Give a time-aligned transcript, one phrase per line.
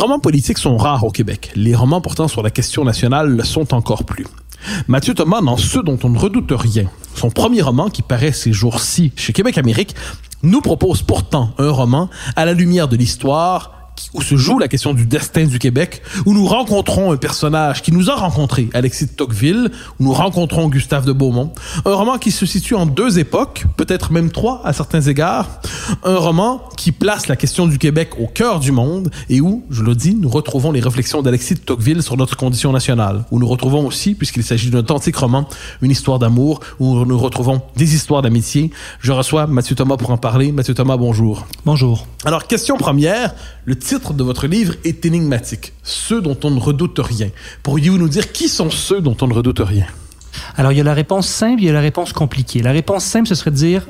[0.00, 1.52] Romans politiques sont rares au Québec.
[1.54, 4.26] Les romans portant sur la question nationale le sont encore plus.
[4.88, 8.52] Mathieu Thomas, dans Ceux dont on ne redoute rien, son premier roman qui paraît ces
[8.52, 9.94] jours-ci chez Québec Amérique,
[10.42, 13.79] nous propose pourtant un roman à la lumière de l'histoire
[14.14, 17.92] où se joue la question du destin du Québec, où nous rencontrons un personnage qui
[17.92, 21.52] nous a rencontré, Alexis de Tocqueville, où nous rencontrons Gustave de Beaumont.
[21.84, 25.60] Un roman qui se situe en deux époques, peut-être même trois à certains égards.
[26.04, 29.82] Un roman qui place la question du Québec au cœur du monde et où, je
[29.82, 33.24] le dis, nous retrouvons les réflexions d'Alexis de Tocqueville sur notre condition nationale.
[33.30, 35.48] Où nous retrouvons aussi, puisqu'il s'agit d'un authentique roman,
[35.82, 38.70] une histoire d'amour, où nous retrouvons des histoires d'amitié.
[39.00, 40.52] Je reçois Mathieu Thomas pour en parler.
[40.52, 41.46] Mathieu Thomas, bonjour.
[41.64, 42.06] Bonjour.
[42.24, 43.34] Alors, question première.
[43.64, 45.72] Le titre de votre livre est énigmatique.
[45.82, 47.28] Ceux dont on ne redoute rien.
[47.62, 49.86] Pourriez-vous nous dire qui sont ceux dont on ne redoute rien?
[50.56, 52.62] Alors, il y a la réponse simple, il y a la réponse compliquée.
[52.62, 53.86] La réponse simple, ce serait de dire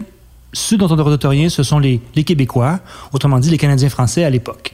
[0.52, 2.80] ceux dont on ne redoute rien, ce sont les, Québécois,
[3.12, 4.72] autrement dit les Canadiens français à l'époque.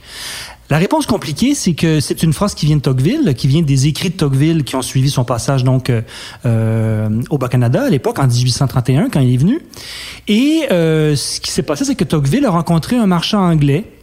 [0.69, 3.86] La réponse compliquée, c'est que c'est une phrase qui vient de Tocqueville, qui vient des
[3.86, 5.92] écrits de Tocqueville qui ont suivi son passage donc
[6.44, 9.60] euh, au Bas-Canada à l'époque, en 1831, quand il est venu.
[10.27, 13.95] Et euh, ce qui s'est passé, c'est que Tocqueville a rencontré un marchand anglais euh,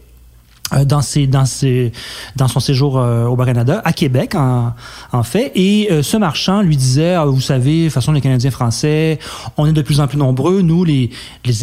[0.86, 5.52] dans, ses, dans, son séjour euh, au Bas-Canada, à Québec en, fait.
[5.56, 9.20] Et euh, ce marchand lui disait, ah, vous savez, de façon, les Canadiens français,
[9.58, 11.12] on est de plus en plus nombreux, nous, les,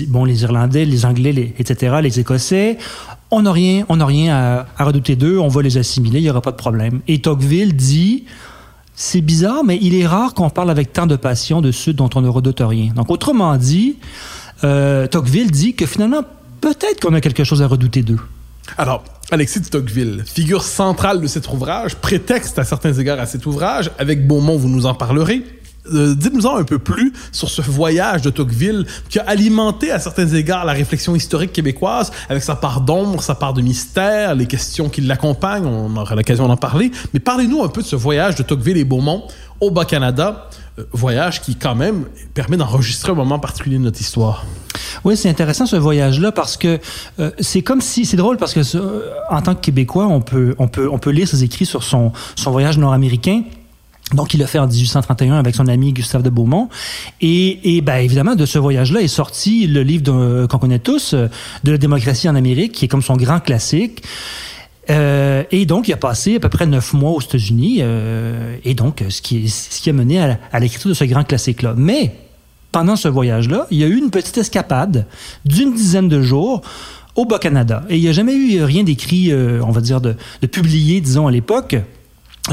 [0.09, 2.79] bon, les Irlandais, les Anglais, etc., les Écossais,
[3.31, 6.25] on n'a rien, on n'a rien à, à redouter d'eux, on va les assimiler, il
[6.25, 7.01] n'y aura pas de problème.
[7.09, 8.25] Et Tocqueville dit,
[8.95, 12.11] c'est bizarre, mais il est rare qu'on parle avec tant de passion de ceux dont
[12.15, 12.93] on ne redoute rien.
[12.95, 13.97] Donc, autrement dit,
[14.63, 16.23] euh, Tocqueville dit que finalement,
[16.61, 18.21] peut-être qu'on a quelque chose à redouter d'eux.
[18.79, 23.47] Alors, Alexis de Tocqueville, figure centrale de cet ouvrage, prétexte à certains égards à cet
[23.47, 25.45] ouvrage, avec Beaumont, vous nous en parlerez.
[25.93, 30.29] Euh, Dites-nous-en un peu plus sur ce voyage de Tocqueville qui a alimenté à certains
[30.29, 34.91] égards la réflexion historique québécoise avec sa part d'ombre, sa part de mystère, les questions
[34.91, 36.91] qui l'accompagnent, on aura l'occasion d'en parler.
[37.15, 39.25] Mais parlez-nous un peu de ce voyage de Tocqueville et Beaumont
[39.61, 40.49] au Bas-Canada,
[40.93, 42.05] voyage qui quand même
[42.35, 44.45] permet d'enregistrer un moment particulier de notre histoire.
[45.05, 46.79] Oui, c'est intéressant ce voyage-là parce que
[47.19, 50.55] euh, c'est comme si c'est drôle parce que euh, en tant que Québécois, on peut
[50.59, 53.43] on peut on peut lire ses écrits sur son son voyage nord-américain.
[54.15, 56.69] Donc, il l'a fait en 1831 avec son ami Gustave de Beaumont.
[57.21, 61.29] Et, et ben, évidemment, de ce voyage-là est sorti le livre qu'on connaît tous, euh,
[61.63, 64.03] de la démocratie en Amérique, qui est comme son grand classique.
[64.89, 67.79] Euh, et donc, il a passé à peu près neuf mois aux États-Unis.
[67.81, 71.75] Euh, et donc, ce qui, a mené à, l'écriture de ce grand classique-là.
[71.77, 72.15] Mais,
[72.73, 75.07] pendant ce voyage-là, il y a eu une petite escapade
[75.45, 76.63] d'une dizaine de jours
[77.17, 77.85] au Bas-Canada.
[77.89, 80.17] Et il n'y a jamais eu rien d'écrit, euh, on va dire, de,
[80.51, 81.77] publié, disons, à l'époque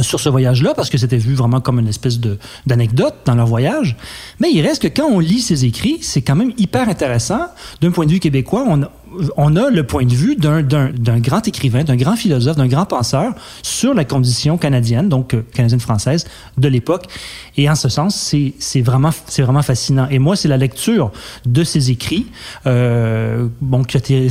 [0.01, 2.19] sur ce voyage-là, parce que c'était vu vraiment comme une espèce
[2.65, 3.95] d'anecdote dans leur voyage.
[4.39, 7.47] Mais il reste que quand on lit ces écrits, c'est quand même hyper intéressant.
[7.81, 8.81] D'un point de vue québécois, on,
[9.37, 10.61] on a le point de vue d'un,
[11.19, 16.25] grand écrivain, d'un grand philosophe, d'un grand penseur sur la condition canadienne, donc euh, canadienne-française,
[16.57, 17.05] de l'époque.
[17.57, 20.07] Et en ce sens, c'est, vraiment, vraiment fascinant.
[20.09, 21.11] Et moi, c'est la lecture
[21.45, 22.27] de ces écrits,
[22.65, 24.27] euh, bon, qui a été,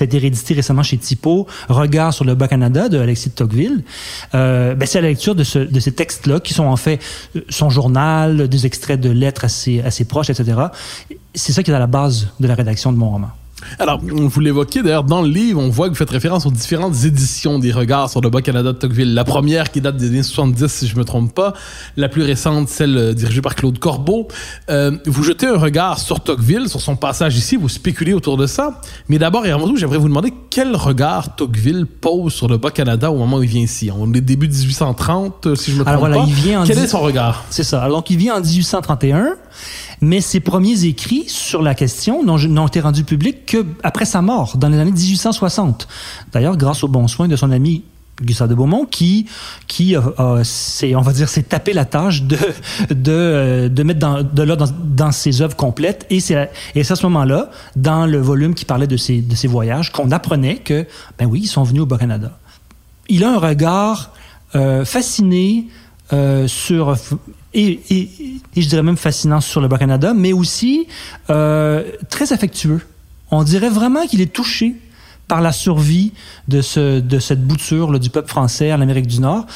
[0.00, 3.84] été réédité récemment chez Typo, Regard sur le Bas-Canada de Alexis de Tocqueville.
[4.34, 7.00] Euh, ben, c'est la lecture de, ce, de ces textes-là, qui sont en fait
[7.48, 10.60] son journal, des extraits de lettres à ses, à ses proches, etc.
[11.34, 13.30] C'est ça qui est à la base de la rédaction de mon roman.
[13.78, 17.04] Alors, vous l'évoquez d'ailleurs dans le livre, on voit que vous faites référence aux différentes
[17.04, 19.14] éditions des Regards sur le Bas-Canada de Tocqueville.
[19.14, 21.54] La première qui date des années 70, si je me trompe pas.
[21.96, 24.28] La plus récente, celle euh, dirigée par Claude Corbeau.
[24.70, 28.46] Euh, vous jetez un regard sur Tocqueville, sur son passage ici, vous spéculez autour de
[28.46, 28.80] ça.
[29.08, 33.10] Mais d'abord et avant tout, j'aimerais vous demander quel regard Tocqueville pose sur le Bas-Canada
[33.10, 33.90] au moment où il vient ici.
[33.96, 36.24] On est début 1830, euh, si je me trompe Alors voilà, pas.
[36.26, 37.44] il vient en Quel est son regard?
[37.50, 37.82] C'est ça.
[37.82, 39.36] Alors, donc, il vient en 1831,
[40.00, 44.22] mais ses premiers écrits sur la question n'ont n'ont été rendus publics que après sa
[44.22, 45.88] mort, dans les années 1860.
[46.32, 47.82] D'ailleurs, grâce aux bons soins de son ami
[48.22, 49.26] Gustave de Beaumont, qui,
[49.80, 52.36] euh, euh, on va dire, s'est tapé la tâche de,
[53.08, 56.06] euh, mettre dans, de là dans, ses œuvres complètes.
[56.10, 56.48] Et c'est, à-
[56.84, 60.86] ce moment-là, dans le volume qui parlait de ses, voyages, qu'on apprenait que,
[61.18, 62.38] ben oui, ils sont venus au Bas-Canada.
[63.08, 64.12] Il a un regard
[64.84, 65.66] fasciné
[66.46, 66.96] sur
[67.54, 67.80] et,
[68.56, 70.86] je dirais même fascinant sur le Bas-Canada, mais aussi
[71.26, 72.80] très affectueux.
[73.30, 74.74] On dirait vraiment qu'il est touché
[75.28, 76.12] par la survie
[76.48, 79.46] de, ce, de cette bouture là, du peuple français en Amérique du Nord.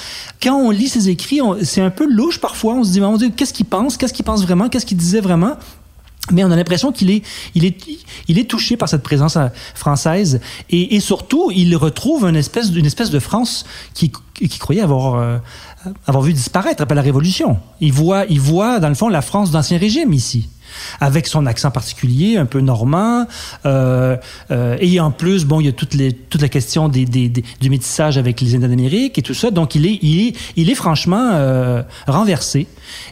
[0.40, 2.74] Quand on lit ses écrits, c'est un peu louche parfois.
[2.74, 3.96] On se dit, qu'est-ce qu'il pense?
[3.96, 4.68] Qu'est-ce qu'il pense vraiment?
[4.68, 5.56] Qu'est-ce qu'il disait vraiment?
[6.30, 7.22] Mais on a l'impression qu'il est,
[7.54, 7.76] il est,
[8.28, 12.70] il est touché par cette présence euh, française et, et surtout, il retrouve une espèce,
[12.70, 15.38] une espèce de France qui, qui croyait avoir, euh,
[16.06, 17.58] avoir vu disparaître après la Révolution.
[17.80, 20.48] Il voit, il voit, dans le fond, la France d'Ancien Régime ici
[21.00, 23.26] avec son accent particulier, un peu normand.
[23.66, 24.16] Euh,
[24.50, 28.54] euh, et en plus, bon, il y a toute, la question du métissage avec les
[28.54, 29.50] Indiens d'Amérique et tout ça.
[29.50, 32.66] Donc, il est, franchement euh, renversé.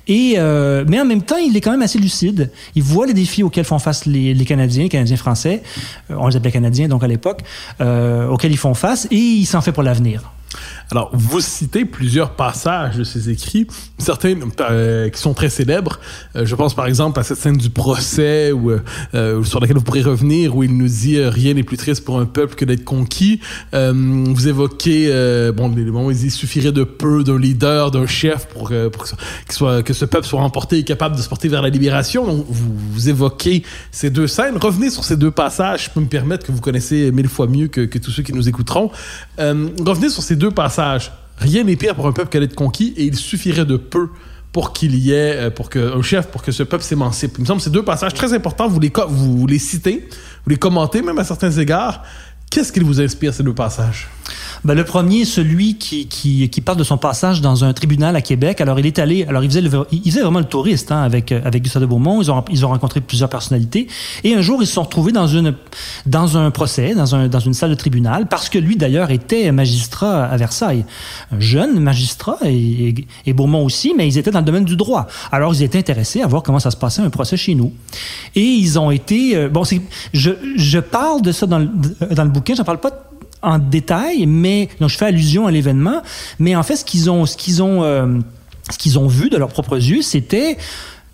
[0.08, 2.50] Et, mais en même temps, il est quand même assez lucide.
[2.74, 5.62] Il voit les défis auxquels font face les, les Canadiens, les Canadiens français,
[6.10, 7.40] on les appelait Canadiens donc à l'époque,
[7.80, 10.22] auxquels ils font face, et il s'en fait pour l'avenir.
[10.90, 13.66] Alors, vous citez plusieurs passages de ses écrits,
[13.98, 15.98] certains euh, qui sont très célèbres.
[16.36, 18.52] Euh, je pense par exemple à cette scène du procès
[19.14, 22.18] euh, sur laquelle vous pourrez revenir, où il nous dit rien n'est plus triste pour
[22.18, 23.40] un peuple que d'être conquis.
[23.72, 25.08] Vous évoquez
[25.56, 29.92] bon les moments où il suffirait de peu d'un leader, d'un chef pour, que, que
[29.92, 32.26] ce peuple soit remporté et capable de se porter vers la libération.
[32.26, 34.56] Donc, vous, vous évoquez ces deux scènes.
[34.56, 35.84] Revenez sur ces deux passages.
[35.84, 38.32] Je peux me permettre que vous connaissez mille fois mieux que, que tous ceux qui
[38.32, 38.90] nous écouteront.
[39.38, 41.12] revenez sur ces deux passages.
[41.38, 44.08] Rien n'est pire pour un peuple qu'à être conquis et il suffirait de peu
[44.52, 47.34] pour qu'il y ait, pour que, un chef, pour que ce peuple s'émancipe.
[47.38, 50.08] Il me semble que ces deux passages très importants, vous les, vous les citez,
[50.44, 52.02] vous les commentez même à certains égards.
[52.50, 54.08] Qu'est-ce qui vous inspire ces deux passages?
[54.64, 58.20] Ben, le premier, celui qui, qui, qui, parle de son passage dans un tribunal à
[58.20, 58.60] Québec.
[58.60, 61.62] Alors, il est allé, alors il faisait, le, il vraiment le touriste hein, avec, avec
[61.62, 62.22] Gustave de Beaumont.
[62.22, 63.88] Ils ont, ils ont rencontré plusieurs personnalités.
[64.24, 65.54] Et un jour, ils se sont retrouvés dans, une,
[66.06, 69.50] dans un procès, dans, un, dans une salle de tribunal, parce que lui, d'ailleurs, était
[69.52, 70.84] magistrat à Versailles.
[71.32, 72.94] Un jeune magistrat, et,
[73.26, 75.06] et, Beaumont aussi, mais ils étaient dans le domaine du droit.
[75.30, 77.72] Alors, ils étaient intéressés à voir comment ça se passait un procès chez nous.
[78.34, 79.36] Et ils ont été...
[79.36, 79.64] Euh, bon,
[80.12, 81.68] je, je parle de ça dans le,
[82.14, 83.11] dans le bouquin, j'en parle pas
[83.42, 86.02] en détail, mais donc je fais allusion à l'événement,
[86.38, 88.18] mais en fait ce qu'ils ont ce qu'ils ont euh,
[88.70, 90.56] ce qu'ils ont vu de leurs propres yeux, c'était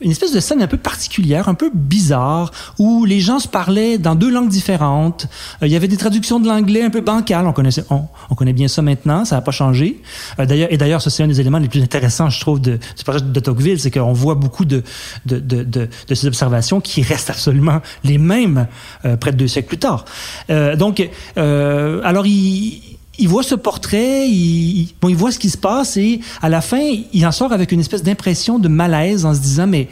[0.00, 3.98] une espèce de scène un peu particulière, un peu bizarre, où les gens se parlaient
[3.98, 5.26] dans deux langues différentes.
[5.62, 7.46] Euh, il y avait des traductions de l'anglais un peu bancales.
[7.46, 10.00] On connaissait, on, on, connaît bien ça maintenant, ça n'a pas changé.
[10.38, 12.76] Euh, d'ailleurs, et d'ailleurs, ça c'est un des éléments les plus intéressants, je trouve, de,
[12.76, 14.82] du projet de Tocqueville, c'est qu'on voit beaucoup de,
[15.26, 18.66] de, de, de, de ces observations qui restent absolument les mêmes
[19.04, 20.04] euh, près de deux siècles plus tard.
[20.50, 22.87] Euh, donc, alors il
[23.18, 26.80] il voit ce portrait, il, voit ce qui se passe et à la fin,
[27.12, 29.88] il en sort avec une espèce d'impression de malaise en se disant, mais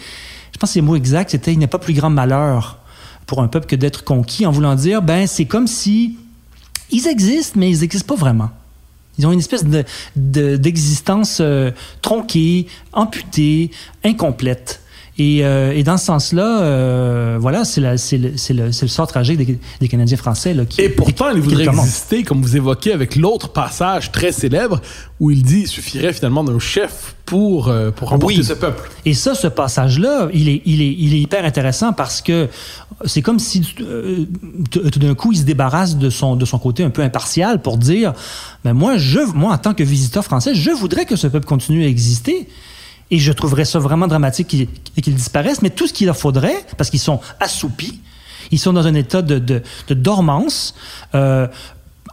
[0.52, 2.78] je pense que les mots exacts, c'était il n'y pas plus grand malheur
[3.26, 6.16] pour un peuple que d'être conquis, en voulant dire, ben c'est comme si
[6.90, 8.50] ils existent, mais ils n'existent pas vraiment.
[9.18, 11.70] Ils ont une espèce de, d'existence euh,
[12.02, 13.70] tronquée, amputée,
[14.04, 14.82] incomplète.
[15.18, 19.58] Et, euh, et, dans ce sens-là, euh, voilà, c'est le, le, le, sort tragique des,
[19.80, 20.52] des Canadiens français.
[20.52, 24.82] Là, qui, et pourtant, il voudrait exister, comme vous évoquez, avec l'autre passage très célèbre
[25.18, 28.44] où il dit qu'il suffirait finalement d'un chef pour, euh, pour remporter oui.
[28.44, 28.90] ce peuple.
[29.06, 32.48] Et ça, ce passage-là, il est, il, est, il est hyper intéressant parce que
[33.06, 34.26] c'est comme si euh,
[34.70, 37.78] tout d'un coup, il se débarrasse de son, de son côté un peu impartial pour
[37.78, 38.12] dire,
[38.64, 41.84] ben moi, je, moi, en tant que visiteur français, je voudrais que ce peuple continue
[41.84, 42.48] à exister.
[43.10, 44.68] Et je trouverais ça vraiment dramatique qu'ils
[45.02, 45.62] qu disparaissent.
[45.62, 48.00] Mais tout ce qu'il leur faudrait, parce qu'ils sont assoupis,
[48.50, 49.62] ils sont dans un état de, de,
[49.94, 50.74] dormance,
[51.14, 51.46] euh,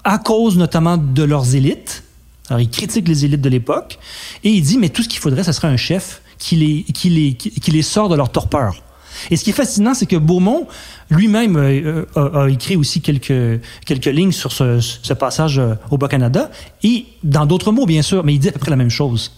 [0.03, 2.03] à cause notamment de leurs élites.
[2.49, 3.99] Alors, il critique les élites de l'époque,
[4.43, 7.09] et il dit, mais tout ce qu'il faudrait, ce serait un chef qui les, qui,
[7.09, 8.83] les, qui les sort de leur torpeur.
[9.31, 10.67] Et ce qui est fascinant, c'est que Beaumont
[11.09, 16.51] lui-même euh, a, a, écrit aussi quelques, quelques lignes sur ce, ce passage au Bas-Canada,
[16.83, 19.31] et dans d'autres mots, bien sûr, mais il dit à peu près la même chose.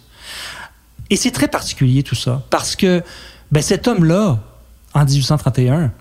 [1.09, 3.03] Et c'est très particulier tout ça, parce que
[3.51, 4.39] ben, cet homme-là,
[4.93, 5.91] en 1831,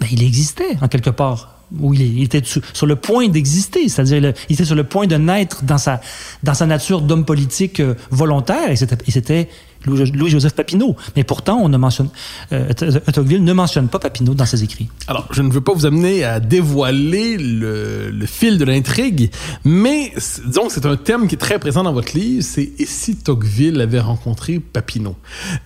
[0.00, 1.50] ben, il existait en quelque part.
[1.80, 5.64] Où il était sur le point d'exister, c'est-à-dire il était sur le point de naître
[5.64, 6.00] dans sa,
[6.42, 9.48] dans sa nature d'homme politique volontaire, et c'était
[9.86, 10.96] Louis-Joseph Papineau.
[11.16, 12.08] Mais pourtant, on ne mentionne,
[12.52, 14.88] euh, Tocqueville ne mentionne pas Papineau dans ses écrits.
[15.06, 19.30] Alors, je ne veux pas vous amener à dévoiler le, le fil de l'intrigue,
[19.64, 20.12] mais
[20.46, 23.16] disons que c'est un thème qui est très présent dans votre livre, c'est et si
[23.16, 25.16] Tocqueville avait rencontré Papineau?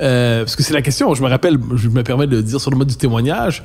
[0.01, 2.71] Euh, parce que c'est la question, je me rappelle, je me permets de dire sur
[2.71, 3.65] le mode du témoignage,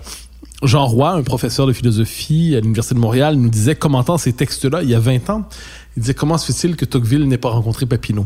[0.62, 4.82] Jean Roy, un professeur de philosophie à l'Université de Montréal, nous disait, commentant ces textes-là
[4.84, 5.50] il y a 20 ans,
[5.96, 8.26] il disait comment se fait-il que Tocqueville n'ait pas rencontré Papineau?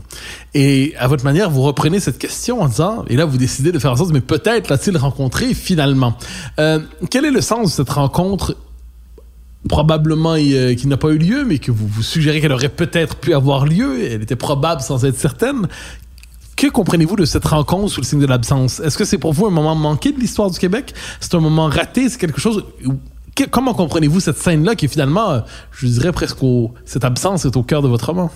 [0.53, 3.79] Et à votre manière, vous reprenez cette question en disant, et là vous décidez de
[3.79, 6.17] faire en sorte, mais peut-être l'a-t-il rencontré finalement?
[6.59, 8.55] Euh, quel est le sens de cette rencontre
[9.67, 13.15] probablement euh, qui n'a pas eu lieu, mais que vous vous suggérez qu'elle aurait peut-être
[13.17, 15.67] pu avoir lieu, elle était probable sans être certaine.
[16.55, 18.79] Que comprenez-vous de cette rencontre sous le signe de l'absence?
[18.79, 20.93] Est-ce que c'est pour vous un moment manqué de l'histoire du Québec?
[21.19, 22.09] C'est un moment raté?
[22.09, 22.65] C'est quelque chose
[23.45, 27.63] comment comprenez-vous cette scène-là qui est finalement, je dirais presque au, cette absence est au
[27.63, 28.31] cœur de votre roman?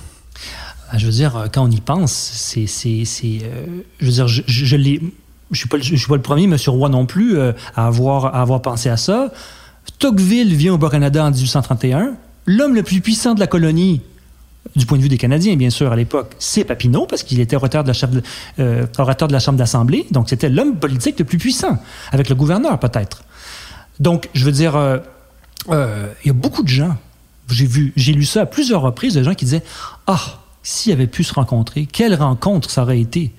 [0.91, 3.65] Ah, je veux dire, quand on y pense, c'est, euh,
[3.99, 7.87] je veux dire, je, je, suis pas, le premier, Monsieur Roy non plus, euh, à
[7.87, 9.31] avoir, à avoir pensé à ça.
[9.99, 12.15] Tocqueville vient au Bas-Canada en 1831.
[12.45, 14.01] L'homme le plus puissant de la colonie,
[14.75, 17.55] du point de vue des Canadiens, bien sûr, à l'époque, c'est Papineau, parce qu'il était
[17.55, 17.85] orateur
[18.59, 20.07] euh, orateur de la Chambre d'Assemblée.
[20.11, 21.77] Donc, c'était l'homme politique le plus puissant,
[22.11, 23.23] avec le gouverneur, peut-être.
[24.01, 24.97] Donc, je veux dire, euh,
[25.69, 26.97] euh, il y a beaucoup de gens,
[27.49, 29.63] j'ai vu, j'ai lu ça à plusieurs reprises, de gens qui disaient
[30.07, 33.31] Ah, s'ils avaient pu se rencontrer, quelle rencontre ça aurait été?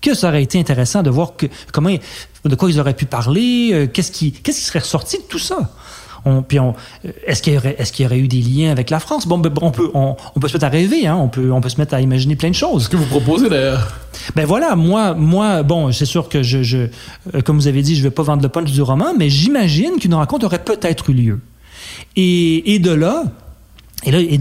[0.00, 1.32] Que ça aurait été intéressant de voir
[1.74, 1.94] comment,
[2.46, 5.38] de quoi ils auraient pu parler, euh, qu'est-ce qui, qu'est-ce qui serait ressorti de tout
[5.38, 5.70] ça.
[6.26, 6.74] On, puis on,
[7.26, 9.26] est-ce qu'il y aurait, y eu des liens avec la France?
[9.26, 11.60] Bon, ben, on peut, on, on, peut se mettre à rêver, hein, on peut, on
[11.60, 12.84] peut se mettre à imaginer plein de choses.
[12.84, 13.94] Ce que vous proposez d'ailleurs.
[14.34, 16.78] Ben voilà, moi, moi, bon, c'est sûr que je, je
[17.34, 19.98] euh, comme vous avez dit, je vais pas vendre le punch du roman, mais j'imagine
[20.00, 21.40] qu'une rencontre aurait peut-être eu lieu.
[22.16, 23.22] Et, et de là,
[24.04, 24.40] et, là, et,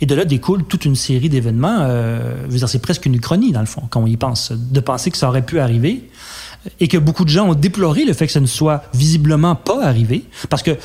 [0.00, 1.78] et, de là découle toute une série d'événements.
[1.80, 5.16] Euh, c'est presque une uchronie, dans le fond, quand on y pense, de penser que
[5.16, 6.08] ça aurait pu arriver
[6.80, 9.84] et que beaucoup de gens ont déploré le fait que ça ne soit visiblement pas
[9.84, 10.24] arrivé.
[10.48, 10.76] Parce que,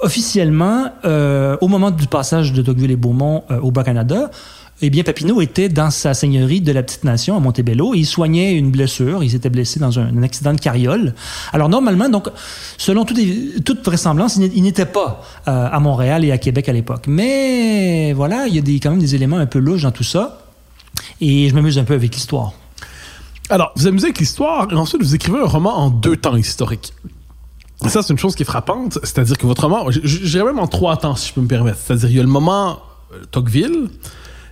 [0.00, 4.30] officiellement, euh, au moment du passage de Tocqueville et Beaumont euh, au Bas-Canada,
[4.82, 8.54] eh bien, Papineau était dans sa seigneurie de la Petite Nation à Montebello il soignait
[8.54, 9.24] une blessure.
[9.24, 11.14] Il s'était blessé dans un, accident de carriole.
[11.54, 12.28] Alors, normalement, donc,
[12.76, 13.18] selon toute,
[13.64, 17.04] toute vraisemblance, il n'était pas euh, à Montréal et à Québec à l'époque.
[17.06, 20.42] Mais voilà, il y a quand même des éléments un peu louches dans tout ça.
[21.22, 22.52] Et je m'amuse un peu avec l'histoire.
[23.48, 26.92] Alors, vous amusez avec l'histoire et ensuite vous écrivez un roman en deux temps historiques.
[27.82, 28.98] Ça, c'est une chose qui est frappante.
[29.02, 31.78] C'est-à-dire que votre roman, j'irais même en trois temps, si je peux me permettre.
[31.78, 32.80] C'est-à-dire, il y a le moment
[33.12, 33.88] euh, Tocqueville,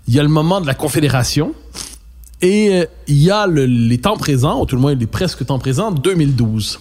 [0.07, 1.55] il y a le moment de la Confédération
[2.45, 5.47] et euh, il y a le, les temps présents, ou tout le moins les presque
[5.47, 6.79] temps présents, 2012.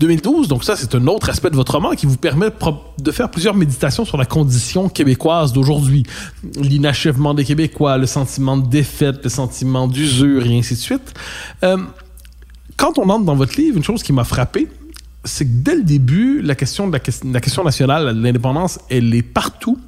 [0.00, 2.48] 2012, donc ça c'est un autre aspect de votre roman qui vous permet
[2.98, 6.04] de faire plusieurs méditations sur la condition québécoise d'aujourd'hui.
[6.56, 11.14] L'inachèvement des Québécois, le sentiment de défaite, le sentiment d'usure et ainsi de suite.
[11.64, 11.78] Euh,
[12.76, 14.68] quand on entre dans votre livre, une chose qui m'a frappé,
[15.24, 19.78] c'est que dès le début, la question de la, question nationale, l'indépendance, elle est partout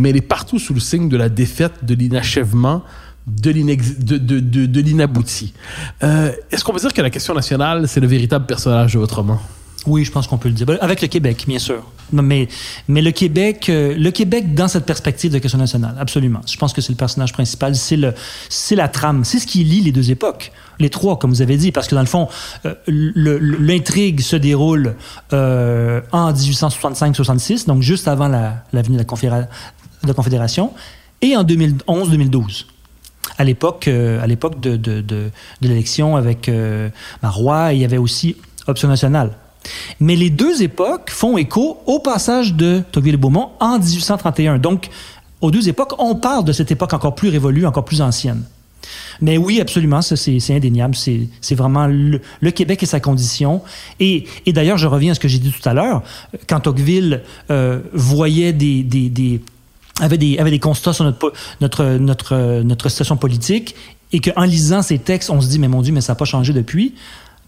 [0.00, 2.82] mais elle est partout sous le signe de la défaite, de l'inachèvement,
[3.26, 3.50] de
[4.80, 5.52] l'inabouti.
[6.02, 9.16] Euh, Est-ce qu'on peut dire que la question nationale, c'est le véritable personnage de votre
[9.16, 9.40] roman?
[9.86, 10.66] Oui, je pense qu'on peut le dire.
[10.80, 11.82] Avec le Québec, bien sûr.
[12.12, 12.48] Mais,
[12.88, 16.40] le Québec, euh, le Québec dans cette perspective de question nationale, absolument.
[16.46, 19.92] Je pense que c'est le personnage principal, c'est la trame, c'est ce qui lie les
[19.92, 22.28] deux époques, les trois, comme vous avez dit, parce que dans le fond,
[22.66, 24.96] euh, l'intrigue se déroule
[25.32, 30.72] euh, en 1865-66, donc juste avant la, de la, Confédération,
[31.22, 32.66] et en 2011-2012
[33.38, 35.30] à l'époque, de
[35.62, 36.90] l'élection avec euh,
[37.22, 39.32] Marois, il y avait aussi Option nationale.
[40.00, 44.58] Mais les deux époques font écho au passage de Tocqueville-Beaumont en 1831.
[44.58, 44.88] Donc,
[45.40, 48.44] aux deux époques, on parle de cette époque encore plus révolue, encore plus ancienne.
[49.20, 50.94] Mais oui, absolument, c'est indéniable.
[50.96, 53.62] C'est vraiment le, Québec et sa condition.
[53.98, 56.02] Et, d'ailleurs, je reviens à ce que j'ai dit tout à l'heure.
[56.48, 58.84] Quand Tocqueville euh, voyait des
[60.00, 63.74] avait des, avait des constats sur notre, notre, notre, notre situation politique
[64.12, 66.24] et qu'en lisant ces textes, on se dit, mais mon Dieu, mais ça n'a pas
[66.24, 66.94] changé depuis.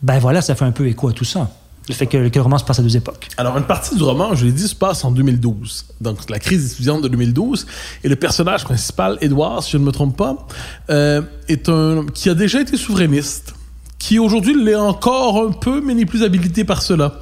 [0.02, 1.50] Ben voilà, ça fait un peu écho à tout ça.
[1.88, 3.28] Le fait que, le roman se passe à deux époques.
[3.36, 5.86] Alors, une partie du roman, je l'ai dit, se passe en 2012.
[6.00, 7.66] Donc, la crise étudiante de 2012.
[8.04, 10.46] Et le personnage principal, Edouard, si je ne me trompe pas,
[10.90, 13.54] euh, est un qui a déjà été souverainiste,
[13.98, 17.20] qui aujourd'hui l'est encore un peu, mais n'est plus habilité par cela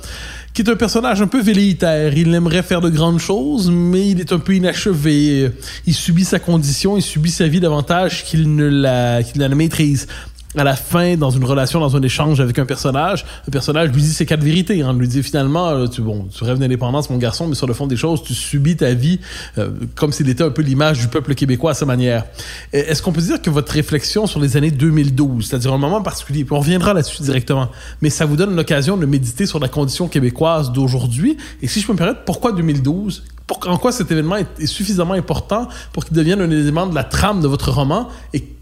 [0.53, 2.17] qui est un personnage un peu velléitaire.
[2.17, 5.51] Il aimerait faire de grandes choses, mais il est un peu inachevé.
[5.87, 9.55] Il subit sa condition, il subit sa vie davantage qu'il ne la, qu'il ne la
[9.55, 10.09] maîtrise
[10.57, 14.03] à la fin, dans une relation, dans un échange avec un personnage, le personnage lui
[14.03, 14.83] dit ses quatre vérités.
[14.83, 17.87] Hein, lui dit finalement, tu, bon, tu rêves d'indépendance, mon garçon, mais sur le fond
[17.87, 19.21] des choses, tu subis ta vie
[19.59, 22.25] euh, comme s'il était un peu l'image du peuple québécois à sa manière.
[22.73, 26.45] Est-ce qu'on peut dire que votre réflexion sur les années 2012, c'est-à-dire un moment particulier,
[26.51, 27.69] on reviendra là-dessus directement,
[28.01, 31.37] mais ça vous donne l'occasion de méditer sur la condition québécoise d'aujourd'hui?
[31.63, 35.15] Et si je peux me permettre, pourquoi 2012 pour, en quoi cet événement est, suffisamment
[35.15, 38.09] important pour qu'il devienne un élément de la trame de votre roman?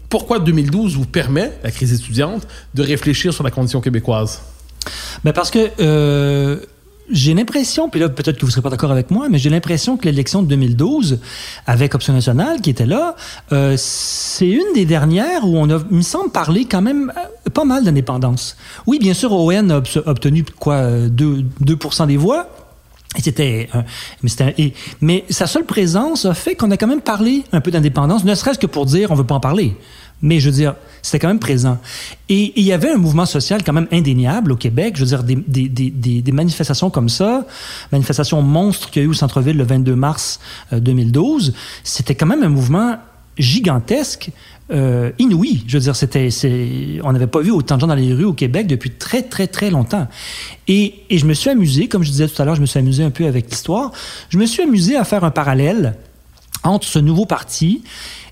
[0.09, 4.41] Pourquoi 2012 vous permet, la crise étudiante, de réfléchir sur la condition québécoise?
[5.23, 6.57] Ben parce que euh,
[7.11, 9.49] j'ai l'impression, puis là peut-être que vous ne serez pas d'accord avec moi, mais j'ai
[9.49, 11.19] l'impression que l'élection de 2012,
[11.67, 13.15] avec Option nationale qui était là,
[13.51, 17.11] euh, c'est une des dernières où on a, il me semble, parlé quand même
[17.53, 18.57] pas mal d'indépendance.
[18.87, 22.49] Oui, bien sûr, ON a obtenu quoi 2, 2 des voix,
[23.17, 23.81] c'était, euh,
[24.21, 28.23] mais, mais sa seule présence a fait qu'on a quand même parlé un peu d'indépendance,
[28.23, 29.75] ne serait-ce que pour dire on veut pas en parler.
[30.21, 31.77] Mais je veux dire, c'était quand même présent.
[32.27, 34.95] Et il y avait un mouvement social quand même indéniable au Québec.
[34.97, 37.45] Je veux dire, des, des, des, des manifestations comme ça,
[37.93, 40.41] manifestations monstres qu'il y a eu au centre-ville le 22 mars
[40.73, 41.51] 2012, euh,
[41.83, 42.97] c'était quand même un mouvement
[43.37, 44.31] gigantesque.
[44.71, 45.63] Euh, inouï.
[45.65, 46.29] Je veux dire, c'était,
[47.03, 49.47] on n'avait pas vu autant de gens dans les rues au Québec depuis très, très,
[49.47, 50.07] très longtemps.
[50.67, 52.77] Et, et je me suis amusé, comme je disais tout à l'heure, je me suis
[52.77, 53.91] amusé un peu avec l'histoire.
[54.29, 55.95] Je me suis amusé à faire un parallèle
[56.63, 57.81] entre ce nouveau parti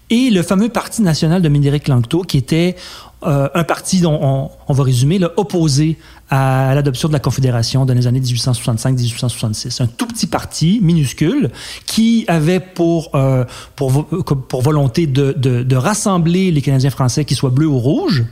[0.09, 2.75] et le fameux Parti national de Médéric Langto, qui était
[3.23, 5.97] euh, un parti dont on, va résumer, là, opposé
[6.29, 9.81] à l'adoption de la Confédération dans les années 1865-1866.
[9.81, 11.49] Un tout petit parti minuscule
[11.87, 13.43] qui avait pour, euh,
[13.75, 18.23] pour, pour volonté de, de, rassembler les Canadiens français qui soient bleus ou rouges,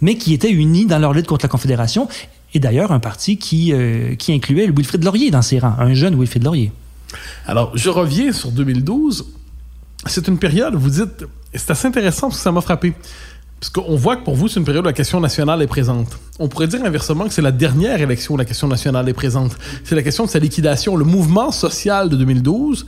[0.00, 2.06] mais qui étaient unis dans leur lutte contre la Confédération.
[2.54, 6.14] Et d'ailleurs, un parti qui, euh, qui incluait Wilfrid Laurier dans ses rangs, un jeune
[6.14, 6.70] Wilfrid Laurier.
[7.46, 9.24] Alors, je reviens sur 2012
[10.06, 11.24] c'est une période, vous dites,
[11.54, 12.94] c'est assez intéressant parce que ça m'a frappé.
[13.62, 16.18] Parce qu'on voit que pour vous, c'est une période où la question nationale est présente.
[16.40, 19.56] On pourrait dire inversement que c'est la dernière élection où la question nationale est présente.
[19.84, 20.96] C'est la question de sa liquidation.
[20.96, 22.86] Le mouvement social de 2012,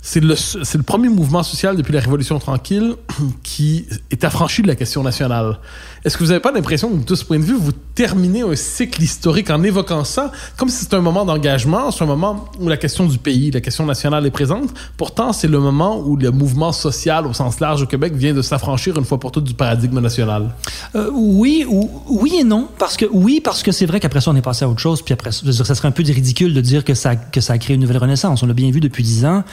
[0.00, 2.94] c'est le, le premier mouvement social depuis la Révolution tranquille
[3.42, 5.58] qui est affranchi de la question nationale.
[6.04, 8.56] Est-ce que vous n'avez pas l'impression que, de ce point de vue, vous terminez un
[8.56, 12.68] cycle historique en évoquant ça, comme si c'était un moment d'engagement, c'est un moment où
[12.68, 14.70] la question du pays, la question nationale est présente.
[14.96, 18.42] Pourtant, c'est le moment où le mouvement social au sens large au Québec vient de
[18.42, 20.50] s'affranchir une fois pour toutes du paradigme national.
[20.94, 24.30] Euh, oui, ou, oui et non, parce que oui, parce que c'est vrai qu'après ça,
[24.30, 26.84] on est passé à autre chose, puis après, ça serait un peu ridicule de dire
[26.84, 28.42] que ça, que ça a créé une nouvelle renaissance.
[28.42, 29.44] On l'a bien vu depuis dix ans.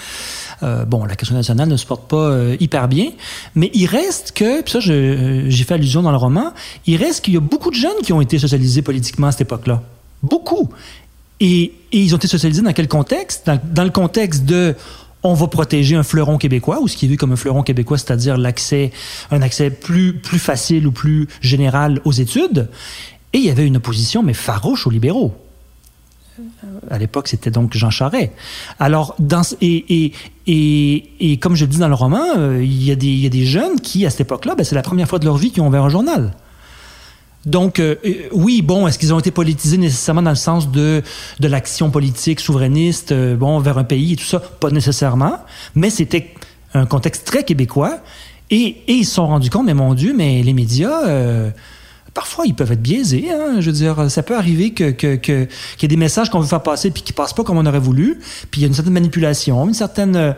[0.64, 3.08] Euh, bon, la question nationale ne se porte pas euh, hyper bien,
[3.56, 6.54] mais il reste que, puis ça, j'ai fait allusion dans le roman,
[6.86, 9.42] il reste qu'il y a beaucoup de jeunes qui ont été socialisés politiquement à cette
[9.42, 9.82] époque-là.
[10.22, 10.70] Beaucoup.
[11.40, 13.50] Et, ils ont été socialisés dans quel contexte?
[13.74, 14.76] Dans, le contexte de
[15.24, 17.98] on va protéger un fleuron québécois, ou ce qui est vu comme un fleuron québécois,
[17.98, 18.92] c'est-à-dire l'accès,
[19.32, 22.70] un accès plus facile ou plus général aux études.
[23.34, 25.36] Et il y avait une opposition, mais farouche aux libéraux
[26.90, 28.32] à l'époque, c'était donc Jean Charest.
[28.80, 29.16] Alors,
[29.62, 30.14] et, et,
[30.48, 33.26] et, et, comme je le dis dans le roman, euh, il, y des, il y
[33.26, 35.52] a des jeunes qui, à cette époque-là, ben, c'est la première fois de leur vie
[35.52, 36.34] qu'ils ont ouvert un journal.
[37.46, 41.02] Donc, euh, euh, oui, bon, est-ce qu'ils ont été politisés nécessairement dans le sens de,
[41.40, 44.40] de l'action politique souverainiste, bon, vers un pays et tout ça?
[44.40, 45.38] Pas nécessairement,
[45.76, 46.34] mais c'était
[46.74, 48.00] un contexte très québécois.
[48.52, 51.02] Et, et ils se sont rendus compte, mais mon Dieu, mais les médias
[52.14, 53.30] parfois, ils peuvent être biaisés.
[53.32, 53.60] Hein.
[53.60, 55.48] Je veux dire, ça peut arriver que, qu'il
[55.82, 57.80] y ait des messages qu'on veut faire passer puis qui passent pas comme on aurait
[57.80, 58.20] voulu.
[58.52, 60.34] Puis il y a une certaine manipulation, une certaine euh,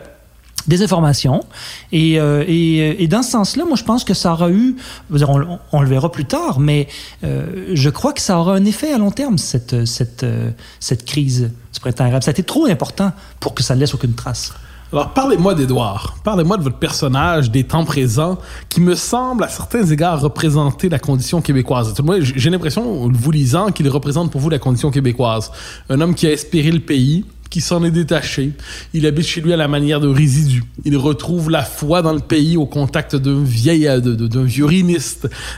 [0.66, 1.44] désinformation.
[1.90, 4.76] Et, euh, et, et, dans ce sens-là, moi, je pense que ça aura eu,
[5.10, 6.88] on, on, le verra plus tard, mais
[7.24, 11.04] euh, je crois que ça aura un effet à long terme, cette, cette, euh, cette
[11.04, 12.22] crise du printemps arabe.
[12.22, 14.52] Ça a été trop important pour que ça ne laisse aucune trace.
[14.92, 16.16] Alors, parlez-moi d'Edouard.
[16.22, 18.36] Parlez-moi de votre personnage des temps présents
[18.68, 21.94] qui me semble, à certains égards, représenter la condition québécoise.
[22.20, 25.50] J'ai l'impression, vous lisant, qu'il représente pour vous la condition québécoise.
[25.88, 28.52] Un homme qui a espéré le pays, qui s'en est détaché.
[28.94, 30.64] Il habite chez lui à la manière de résidu.
[30.86, 34.64] Il retrouve la foi dans le pays au contact d'un vieil, euh, d'un vieux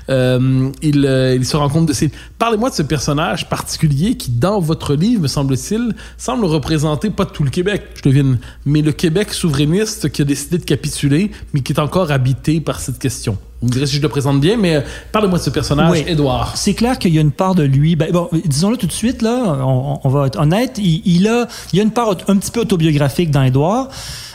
[0.09, 2.11] Euh, il, euh, il se rend compte de ses...
[2.37, 7.45] Parlez-moi de ce personnage particulier qui, dans votre livre, me semble-t-il, semble représenter pas tout
[7.45, 11.73] le Québec, je devine, mais le Québec souverainiste qui a décidé de capituler, mais qui
[11.73, 13.39] est encore habité par cette question.
[13.65, 16.53] Vous me direz si je le présente bien, mais euh, parlez-moi de ce personnage, Édouard.
[16.55, 17.97] C'est clair qu'il y a une part de lui.
[17.97, 20.73] Ben, bon, disons-le tout de suite, là, on, on va être honnête.
[20.77, 23.89] Il, il, a, il y a une part un petit peu autobiographique dans Édouard,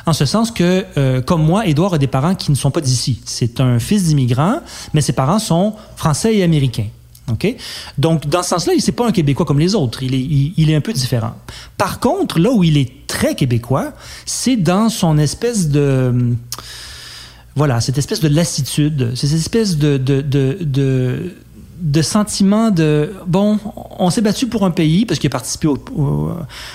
[0.07, 2.81] en ce sens que, euh, comme moi, Édouard a des parents qui ne sont pas
[2.81, 3.21] d'ici.
[3.23, 4.61] C'est un fils d'immigrant,
[4.95, 6.87] mais ses parents sont français et américains.
[7.31, 7.55] OK?
[7.99, 10.01] Donc, dans ce sens-là, il n'est pas un Québécois comme les autres.
[10.01, 11.35] Il est, il, il, est un peu différent.
[11.77, 13.93] Par contre, là où il est très québécois,
[14.25, 16.35] c'est dans son espèce de
[17.59, 21.33] voilà, cette espèce de lassitude, cette espèce de, de, de, de
[21.81, 23.59] de sentiment de bon,
[23.99, 26.29] on s'est battu pour un pays parce qu'il a participé au, au,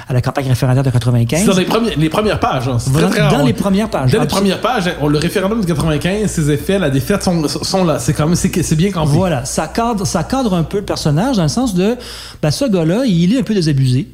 [0.07, 1.41] à la campagne référendaire de 95.
[1.41, 1.57] C'est dans
[1.97, 2.69] les, premières pages.
[2.69, 2.77] Hein.
[2.93, 4.13] Dans, très dans les premières pages.
[4.13, 7.99] Dans les premières pages, le référendum de 95, ses effets, la défaite sont, sont là.
[7.99, 11.37] C'est quand même c'est bien quand Voilà, ça cadre ça cadre un peu le personnage
[11.37, 11.97] dans le sens de
[12.43, 14.09] ben, ce gars-là, il est un peu désabusé.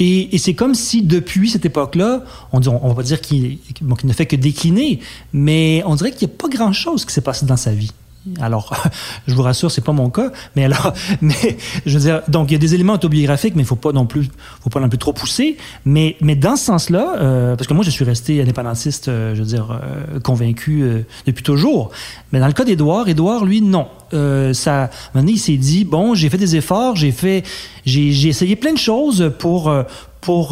[0.00, 3.96] Et, et c'est comme si depuis cette époque-là, on, on, va pas dire qu'il bon,
[4.02, 4.98] ne fait que décliner,
[5.32, 7.92] mais on dirait qu'il n'y a pas grand-chose qui s'est passé dans sa vie.
[8.40, 8.74] Alors,
[9.26, 11.56] je vous rassure, c'est pas mon cas, mais alors, mais
[11.86, 14.06] je veux dire, donc il y a des éléments autobiographiques, mais il faut pas non
[14.06, 14.28] plus,
[14.62, 15.56] faut pas non plus trop pousser.
[15.84, 19.40] Mais, mais dans ce sens-là, euh, parce que moi je suis resté indépendantiste, euh, je
[19.40, 21.90] veux dire, euh, convaincu depuis toujours.
[22.32, 23.88] Mais dans le cas d'Édouard, Édouard, lui, non.
[24.12, 27.44] Ça, un moment donné, il s'est dit bon, j'ai fait des efforts, j'ai fait,
[27.86, 29.72] j'ai essayé plein de choses pour
[30.20, 30.48] pour,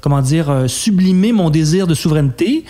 [0.00, 2.64] comment dire, sublimer mon désir de souveraineté,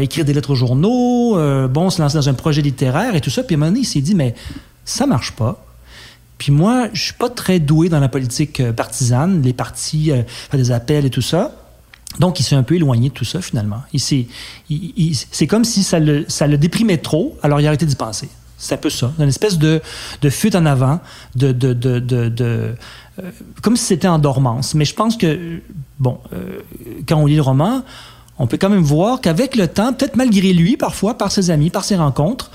[0.00, 3.30] écrire des lettres aux journaux, mots, bon, se lancer dans un projet littéraire et tout
[3.30, 3.42] ça.
[3.42, 4.34] Puis à un moment donné, il s'est dit, mais
[4.84, 5.64] ça marche pas.
[6.38, 10.12] Puis moi, je suis pas très doué dans la politique partisane, les partis,
[10.52, 11.52] des appels et tout ça.
[12.18, 13.82] Donc, il s'est un peu éloigné de tout ça, finalement.
[13.94, 18.28] c'est comme si ça le, déprimait trop, alors il a arrêté d'y penser.
[18.56, 19.12] C'est un peu ça.
[19.20, 19.80] Une espèce de,
[20.30, 21.00] fuite en avant,
[21.36, 21.54] de,
[22.40, 22.74] euh,
[23.62, 24.74] comme si c'était en dormance.
[24.74, 25.60] Mais je pense que,
[26.00, 26.60] bon, euh,
[27.06, 27.84] quand on lit le roman,
[28.38, 31.70] on peut quand même voir qu'avec le temps, peut-être malgré lui, parfois, par ses amis,
[31.70, 32.50] par ses rencontres,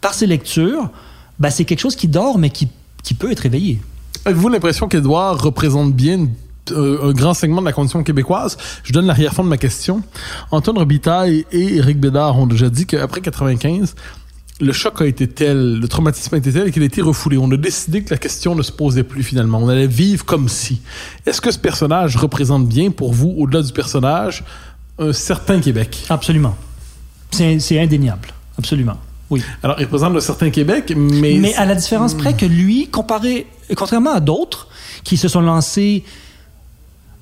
[0.00, 0.90] par ses lectures,
[1.38, 2.68] ben, c'est quelque chose qui dort, mais qui,
[3.18, 3.80] peut être éveillé.
[4.24, 6.28] Avez-vous l'impression qu'Edouard représente bien
[6.70, 8.56] euh, un grand segment de la condition québécoise?
[8.82, 10.02] Je donne l'arrière-fond de ma question.
[10.50, 13.94] Antoine Robitaille et Éric Bédard ont déjà dit qu'après 95,
[14.60, 17.36] le choc a été tel, le traumatisme a été tel qu'il a été refoulé.
[17.38, 19.58] On a décidé que la question ne se posait plus finalement.
[19.58, 20.80] On allait vivre comme si.
[21.26, 24.44] Est-ce que ce personnage représente bien pour vous, au-delà du personnage,
[24.98, 26.04] un certain Québec?
[26.08, 26.56] Absolument.
[27.30, 28.28] C'est indéniable.
[28.58, 28.96] Absolument.
[29.30, 29.42] Oui.
[29.62, 31.38] Alors, il représente un certain Québec, mais...
[31.40, 34.68] Mais à la différence près que lui, comparé, contrairement à d'autres
[35.02, 36.04] qui se sont lancés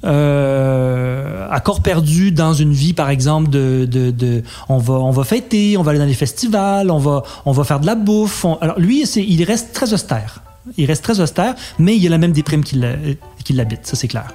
[0.04, 5.12] euh, à corps perdu dans une vie, par exemple, de, de, de, on va on
[5.12, 7.94] va fêter, on va aller dans les festivals, on va on va faire de la
[7.94, 8.44] bouffe.
[8.60, 10.42] alors lui, il reste très austère.
[10.76, 12.76] Il reste très austère, mais il y a la même déprime qui
[13.52, 14.32] l'habite, ça c'est clair.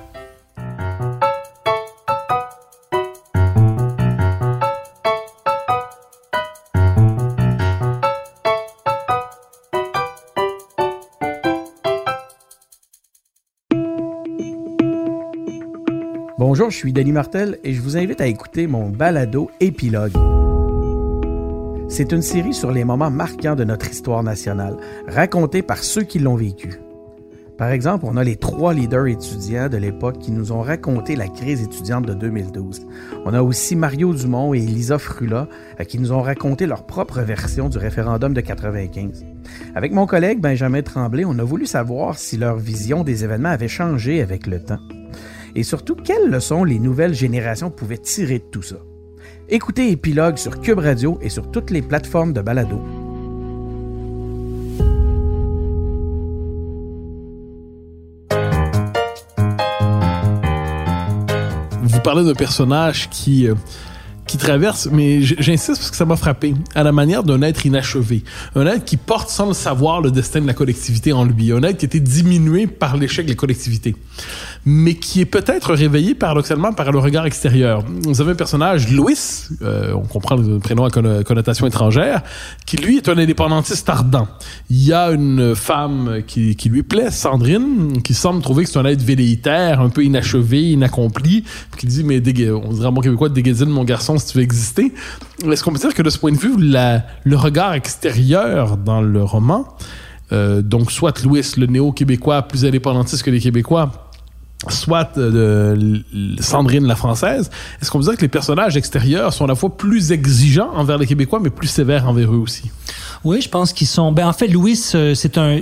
[16.57, 20.17] Bonjour, je suis Denis Martel et je vous invite à écouter mon balado épilogue.
[21.87, 24.75] C'est une série sur les moments marquants de notre histoire nationale,
[25.07, 26.79] racontés par ceux qui l'ont vécu.
[27.59, 31.27] Par exemple, on a les trois leaders étudiants de l'époque qui nous ont raconté la
[31.27, 32.87] crise étudiante de 2012.
[33.23, 35.47] On a aussi Mario Dumont et Elisa Frula
[35.79, 39.25] euh, qui nous ont raconté leur propre version du référendum de 95.
[39.75, 43.67] Avec mon collègue Benjamin Tremblay, on a voulu savoir si leur vision des événements avait
[43.67, 44.79] changé avec le temps
[45.55, 48.77] et surtout quelles leçons les nouvelles générations pouvaient tirer de tout ça?
[49.49, 52.81] Écoutez Épilogue sur Cube Radio et sur toutes les plateformes de balado.
[61.81, 63.47] Vous parlez d'un personnage qui...
[64.27, 68.23] Qui traverse, mais j'insiste parce que ça m'a frappé, à la manière d'un être inachevé.
[68.55, 71.51] Un être qui porte sans le savoir le destin de la collectivité en lui.
[71.51, 73.95] Un être qui a été diminué par l'échec de la collectivité
[74.69, 77.85] mais qui est peut-être réveillé paradoxalement par le regard extérieur.
[78.03, 79.17] Vous avez un personnage, Louis,
[79.61, 82.21] euh, on comprend le prénom à connotation étrangère,
[82.65, 84.27] qui lui est un indépendantiste ardent.
[84.69, 88.83] Il y a une femme qui, lui plaît, Sandrine, qui semble trouver que c'est un
[88.83, 91.45] être velléitaire, un peu inachevé, inaccompli,
[91.77, 92.17] qui dit, mais
[92.51, 94.93] on dirait à mon québécois, dégaine mon garçon tu veux exister.
[95.49, 99.23] Est-ce qu'on peut dire que de ce point de vue, le regard extérieur dans le
[99.23, 99.67] roman,
[100.31, 104.09] euh, donc soit Louis, le néo-québécois, plus indépendantiste que les Québécois,
[104.69, 105.99] soit euh,
[106.39, 107.49] Sandrine la française,
[107.81, 110.97] est-ce qu'on veut dire que les personnages extérieurs sont à la fois plus exigeants envers
[110.97, 112.71] les Québécois, mais plus sévères envers eux aussi?
[113.23, 114.11] Oui, je pense qu'ils sont.
[114.11, 115.59] Ben en fait, Louis, euh, c'est un,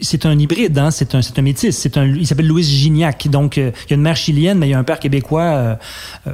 [0.00, 0.90] c'est un hybride, hein?
[0.90, 1.84] c'est un, un métis.
[1.84, 3.28] Il s'appelle Louis Gignac.
[3.28, 5.78] Donc, il y a une mère chilienne, mais il y a un père québécois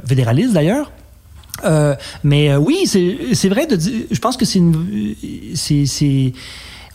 [0.05, 0.91] fédéraliste d'ailleurs.
[2.23, 3.93] Mais oui, c'est, vrai de dire.
[4.11, 5.15] Je pense que c'est une,
[5.55, 6.33] c'est,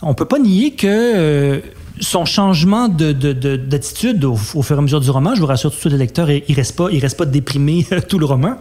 [0.01, 1.61] on peut pas nier que
[2.01, 5.87] son changement de, d'attitude au, fur et à mesure du roman, je vous rassure tout
[5.87, 8.55] de les lecteurs, il reste pas, il reste pas déprimé tout le roman,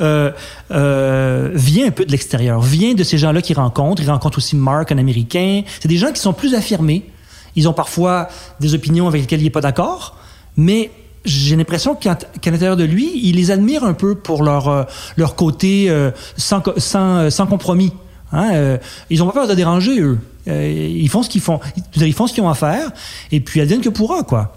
[0.00, 0.32] euh,
[0.70, 4.02] euh, vient un peu de l'extérieur, vient de ces gens-là qu'il rencontre.
[4.02, 5.62] Il rencontre aussi Mark, un Américain.
[5.80, 7.04] C'est des gens qui sont plus affirmés.
[7.56, 8.28] Ils ont parfois
[8.60, 10.16] des opinions avec lesquelles il n'est pas d'accord,
[10.56, 10.90] mais
[11.24, 14.84] j'ai l'impression qu'à, l'intérieur de lui, il les admire un peu pour leur, euh,
[15.16, 15.92] leur côté
[16.36, 17.92] sans, sans, sans compromis.
[18.32, 18.78] Hein,
[19.10, 20.18] ils ont pas peur de déranger, eux.
[20.48, 21.60] Euh, ils font ce qu'ils font.
[21.96, 22.90] Ils font ce qu'ils ont à faire,
[23.30, 24.56] et puis advienne que pourra, quoi.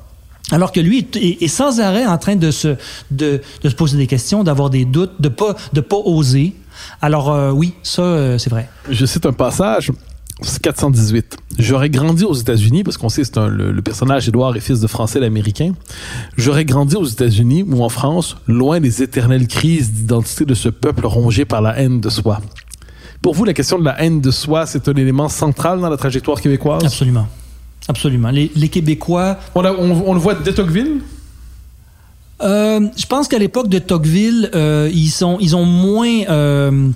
[0.51, 2.75] Alors que lui est, sans arrêt en train de se,
[3.11, 6.53] de, de se poser des questions, d'avoir des doutes, de pas, de pas oser.
[7.01, 8.69] Alors euh, oui, ça, euh, c'est vrai.
[8.89, 9.91] Je cite un passage
[10.61, 11.37] 418.
[11.59, 14.87] J'aurais grandi aux États-Unis, parce qu'on sait que le, le, personnage Édouard est fils de
[14.87, 15.73] Français l'Américain.
[16.37, 21.05] J'aurais grandi aux États-Unis ou en France, loin des éternelles crises d'identité de ce peuple
[21.05, 22.41] rongé par la haine de soi.
[23.21, 25.97] Pour vous, la question de la haine de soi, c'est un élément central dans la
[25.97, 26.83] trajectoire québécoise?
[26.83, 27.27] Absolument.
[27.87, 28.31] Absolument.
[28.31, 29.37] Les, Québécois.
[29.55, 31.01] On, on, le voit de Tocqueville?
[32.41, 36.23] Euh, je pense qu'à l'époque de Tocqueville, euh, ils, sont, ils ont moins.
[36.29, 36.89] Euh,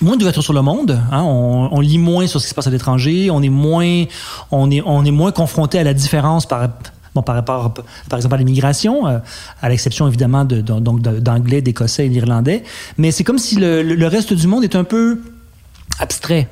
[0.00, 1.00] moins d'ouverture sur le monde.
[1.10, 1.22] Hein.
[1.22, 3.30] On, lit moins sur ce qui se passe à l'étranger.
[3.30, 4.04] On est moins,
[4.50, 6.68] on est, on est moins confronté à la différence par,
[7.14, 7.74] bon, par rapport,
[8.08, 12.62] par exemple, à l'immigration, à l'exception évidemment de, donc d'anglais, d'écossais et d'irlandais.
[12.98, 15.20] Mais c'est comme si le, le, reste du monde est un peu
[15.98, 16.48] abstrait.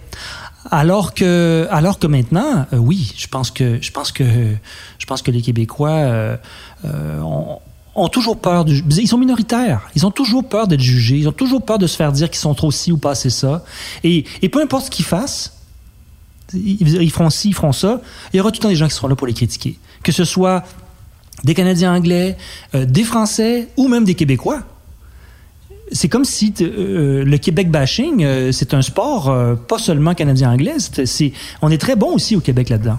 [0.70, 4.24] Alors que, alors que maintenant, euh, oui, je pense que, je pense que,
[4.98, 6.36] je pense que les Québécois euh,
[6.86, 7.20] euh,
[7.94, 8.82] ont, toujours peur du.
[8.90, 9.88] Ils sont minoritaires.
[9.94, 11.16] Ils ont toujours peur d'être jugés.
[11.16, 13.30] Ils ont toujours peur de se faire dire qu'ils sont trop ci ou pas assez
[13.30, 13.64] ça.
[14.02, 15.58] Et, et peu importe ce qu'ils fassent,
[16.52, 18.00] ils, ils feront ci, ils feront ça.
[18.32, 19.78] Il y aura tout le temps des gens qui seront là pour les critiquer.
[20.02, 20.64] Que ce soit
[21.44, 22.36] des Canadiens anglais,
[22.74, 24.62] euh, des Français ou même des Québécois
[25.92, 30.76] c'est comme si euh, le Québec bashing, euh, c'est un sport euh, pas seulement canadien-anglais.
[31.62, 32.98] On est très bon aussi au Québec là-dedans.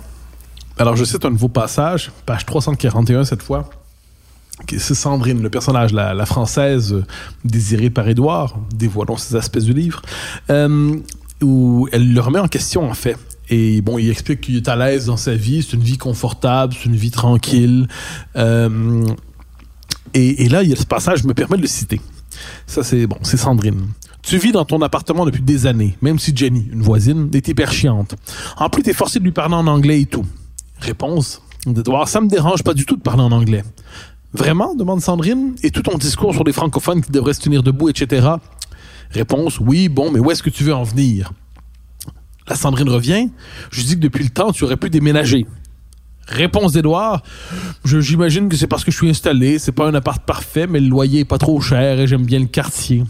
[0.78, 3.70] Alors, je cite un nouveau passage, page 341 cette fois.
[4.78, 7.04] C'est Sandrine, le personnage, la, française
[7.44, 10.02] désirée par Édouard, dévoilons ces aspects du livre,
[11.42, 13.18] où elle le remet en question en fait.
[13.50, 16.74] Et bon, il explique qu'il est à l'aise dans sa vie, c'est une vie confortable,
[16.74, 17.88] c'est une vie tranquille.
[18.36, 19.06] Euh,
[20.14, 22.02] et, et, là, il y a ce passage, je me permets de le citer.
[22.66, 23.88] Ça, c'est bon, c'est Sandrine.
[24.24, 27.72] Tu vis dans ton appartement depuis des années, même si Jenny, une voisine, est hyper
[27.72, 28.16] chiante.
[28.58, 30.26] En plus, t'es forcé de lui parler en anglais et tout.
[30.80, 31.42] Réponse.
[31.68, 33.64] D'Edouard, ça me dérange pas du tout de parler en anglais.
[34.36, 35.56] Vraiment demande Sandrine.
[35.64, 38.28] Et tout ton discours sur les francophones qui devraient se tenir debout, etc.
[39.12, 39.60] Réponse.
[39.60, 41.32] Oui, bon, mais où est-ce que tu veux en venir?
[42.48, 43.30] La Sandrine revient.
[43.72, 45.46] Je dis que depuis le temps, tu aurais pu déménager.
[46.28, 47.24] Réponse d'Edouard.
[47.86, 49.58] J'imagine que c'est parce que je suis installé.
[49.58, 52.40] C'est pas un appart parfait, mais le loyer est pas trop cher et j'aime bien
[52.40, 53.04] le quartier.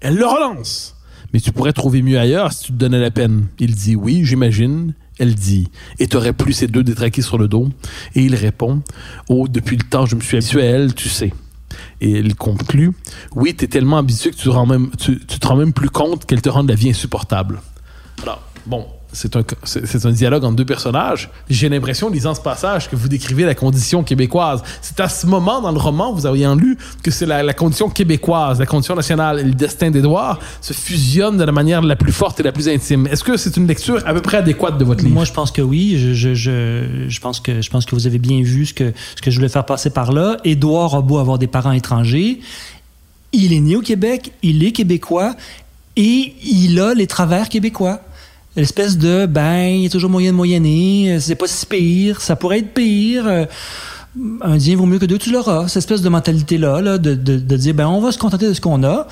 [0.00, 0.96] Elle le relance.
[1.32, 3.46] Mais tu pourrais trouver mieux ailleurs si tu te donnais la peine.
[3.58, 4.94] Il dit oui, j'imagine.
[5.18, 7.68] Elle dit Et t'aurais plus ces deux détraqués sur le dos
[8.14, 8.82] Et il répond
[9.28, 11.32] Oh, depuis le temps, je me suis habitué à elle, tu sais.
[12.00, 12.92] Et il conclut
[13.34, 14.42] Oui, t'es tellement habitué que tu,
[15.26, 17.60] tu te rends même plus compte qu'elle te rend la vie insupportable.
[18.22, 18.86] Alors, bon,
[19.18, 21.28] c'est un, dialogue entre deux personnages.
[21.50, 24.62] J'ai l'impression, lisant ce passage, que vous décrivez la condition québécoise.
[24.80, 28.60] C'est à ce moment dans le roman, vous auriez lu, que c'est la, condition québécoise,
[28.60, 32.38] la condition nationale et le destin d'Édouard se fusionnent de la manière la plus forte
[32.38, 33.08] et la plus intime.
[33.08, 35.14] Est-ce que c'est une lecture à peu près adéquate de votre livre?
[35.14, 35.96] Moi, je pense que oui.
[35.98, 39.90] Je pense que vous avez bien vu ce que, ce que je voulais faire passer
[39.90, 40.36] par là.
[40.44, 42.40] Édouard a beau avoir des parents étrangers.
[43.32, 45.34] Il est né au Québec, il est québécois
[45.96, 48.00] et il a les travers québécois
[48.60, 52.36] l'espèce de ben il y a toujours moyen de moyenner, c'est pas si pire, ça
[52.36, 53.26] pourrait être pire.
[53.26, 53.46] Euh,
[54.40, 55.68] un dien vaut mieux que deux, tu l'auras.
[55.68, 58.52] Cette espèce de mentalité-là, là, de, de, de, dire, ben, on va se contenter de
[58.52, 59.06] ce qu'on a.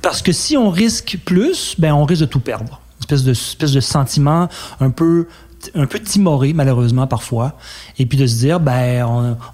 [0.00, 2.80] Parce que si on risque plus, ben, on risque de tout perdre.
[2.98, 4.48] Une espèce de, espèce de sentiment
[4.80, 5.26] un peu,
[5.74, 7.56] un peu timoré, malheureusement, parfois.
[7.98, 9.04] Et puis de se dire, ben,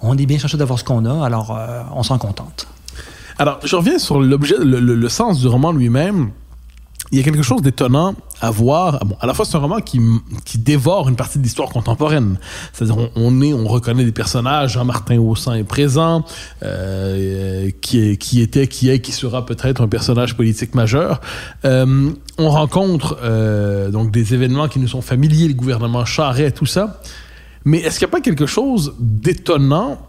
[0.03, 2.67] on, est bien cherché d'avoir ce qu'on a, alors euh, on s'en contente.
[3.39, 6.31] Alors, je reviens sur l'objet, le, le sens du roman lui-même
[7.15, 9.05] il y a quelque chose d'étonnant à voir.
[9.05, 10.01] Bon, à la fois, c'est un roman qui,
[10.45, 12.41] qui dévore une partie de l'histoire contemporaine.
[12.73, 14.73] C'est-à-dire, on, est, on reconnaît des personnages.
[14.73, 16.25] Jean-Martin Haussin est présent,
[16.65, 21.21] euh, qui, qui était, qui est, qui sera peut-être un personnage politique majeur.
[21.65, 26.67] Euh, on rencontre euh, donc des événements qui nous sont familiers, le gouvernement Charest, tout
[26.67, 27.01] ça.
[27.65, 30.01] Mais est-ce qu'il n'y a pas quelque chose d'étonnant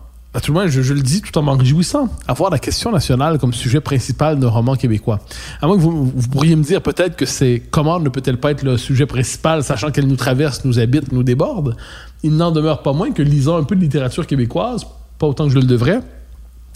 [0.50, 3.82] moins, je, je, le dis tout en m'en réjouissant, avoir la question nationale comme sujet
[3.82, 5.20] principal d'un roman québécois.
[5.62, 8.52] À moins que vous, vous pourriez me dire peut-être que c'est comment ne peut-elle pas
[8.52, 11.76] être le sujet principal, sachant qu'elle nous traverse, nous habite, nous déborde?
[12.24, 14.86] Il n'en demeure pas moins que lisant un peu de littérature québécoise,
[15.20, 16.02] pas autant que je le devrais,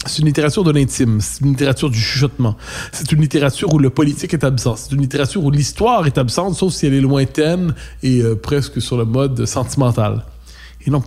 [0.06, 2.56] c'est une littérature de l'intime, c'est une littérature du chuchotement.
[2.90, 4.76] C'est une littérature où le politique est absent.
[4.76, 8.80] C'est une littérature où l'histoire est absente, sauf si elle est lointaine et euh, presque
[8.80, 10.24] sur le mode sentimental.
[10.86, 11.02] Et non,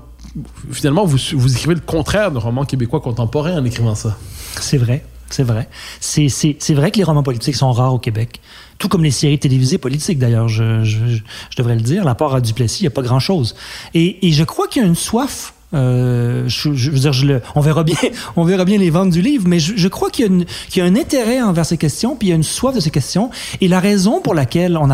[0.71, 1.17] finalement, vous,
[1.55, 4.17] écrivez le contraire d'un roman québécois contemporain en écrivant ça.
[4.59, 5.69] C'est vrai, c'est vrai.
[5.99, 6.27] C'est,
[6.73, 8.39] vrai que les romans politiques sont rares au Québec.
[8.77, 12.03] Tout comme les séries télévisées politiques, d'ailleurs, je, je, je devrais le dire.
[12.03, 13.55] La part à Duplessis, il n'y a pas grand-chose.
[13.93, 17.95] Et, et je crois qu'il y a une soif on verra bien,
[18.65, 21.77] bien les ventes du livre, mais je, crois qu'il y, a un intérêt envers ces
[21.77, 23.29] questions, puis il y a une soif de ces questions,
[23.61, 24.89] et la raison pour laquelle on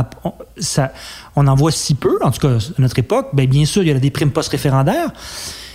[1.47, 3.91] en voit si peu, en tout cas à notre époque, ben bien sûr, il y
[3.91, 5.11] a des primes post-référendaires,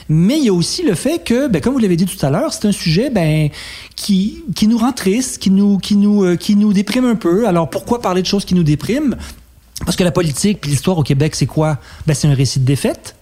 [0.08, 2.30] mais il y a aussi le fait que, ben, comme vous l'avez dit tout à
[2.30, 3.48] l'heure, c'est un sujet ben,
[3.96, 7.46] qui, nous rend triste, euh, qui nous déprime un peu.
[7.46, 9.16] Alors pourquoi parler de choses qui nous dépriment?
[9.84, 11.78] Parce que la politique puis l'histoire au Québec, c'est quoi?
[12.06, 13.16] Ben, C'est un récit de défaite.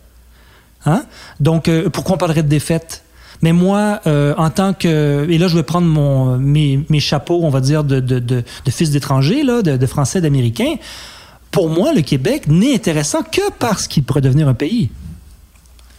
[0.86, 1.04] Hein?
[1.40, 3.02] Donc, euh, pourquoi on parlerait de défaite?
[3.40, 5.26] Mais moi, euh, en tant que...
[5.28, 9.76] Et là, je vais prendre mon, mes, chapeaux, on va dire, de, fils d'étrangers, de,
[9.76, 10.76] de Français, d'Américains.
[11.50, 14.90] Pour moi, le Québec n'est intéressant que parce qu'il pourrait devenir un pays.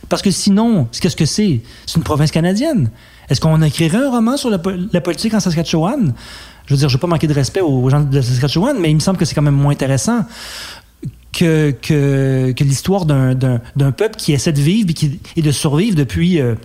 [0.08, 1.62] Parce que sinon, qu'est-ce que c'est?
[1.86, 2.90] C'est une province canadienne.
[3.30, 4.60] Est-ce qu'on écrirait un roman sur la,
[4.92, 6.14] la, politique en Saskatchewan?
[6.66, 8.90] Je veux dire, je ne vais pas manquer de respect aux gens de Saskatchewan, mais
[8.90, 10.22] il me semble que c'est quand même moins intéressant
[11.34, 14.90] que, que, que l'histoire d'un peuple qui essaie de vivre
[15.36, 16.56] et, de survivre depuis, euh,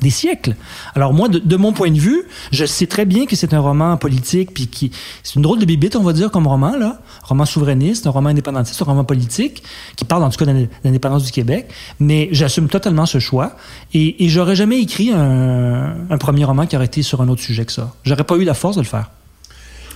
[0.00, 0.54] des siècles.
[0.94, 3.96] Alors moi, de, mon point de vue, je sais très bien que c'est un roman
[3.96, 7.44] politique, puis qui c'est une drôle de bibite, on va dire, comme roman là, roman
[7.44, 9.62] souverainiste, un roman indépendantiste, un roman politique,
[9.96, 11.68] qui parle en tout cas de l'indépendance du Québec.
[11.98, 13.56] Mais j'assume totalement ce choix,
[13.92, 17.42] et, et j'aurais jamais écrit un, un premier roman qui aurait été sur un autre
[17.42, 17.94] sujet que ça.
[18.04, 19.10] J'aurais pas eu la force de le faire.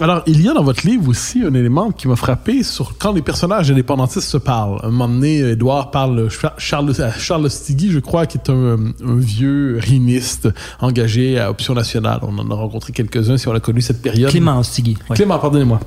[0.00, 3.12] Alors, il y a dans votre livre aussi un élément qui m'a frappé sur quand
[3.12, 4.80] les personnages indépendantistes se parlent.
[4.82, 6.28] Un moment donné, Edouard parle
[6.58, 10.48] Charles, Charles Stigui, je crois, qui est un, vieux riniste
[10.80, 12.18] engagé à Option Nationale.
[12.22, 14.30] On en a rencontré quelques-uns si on a connu cette période.
[14.30, 14.96] Clément Stigui.
[15.14, 15.78] Clément, pardonnez-moi.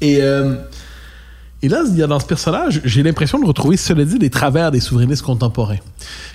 [0.00, 0.56] Et, euh,
[1.64, 4.30] et là, il y a dans ce personnage, j'ai l'impression de retrouver, cela dit, les
[4.30, 5.78] travers des souverainistes contemporains.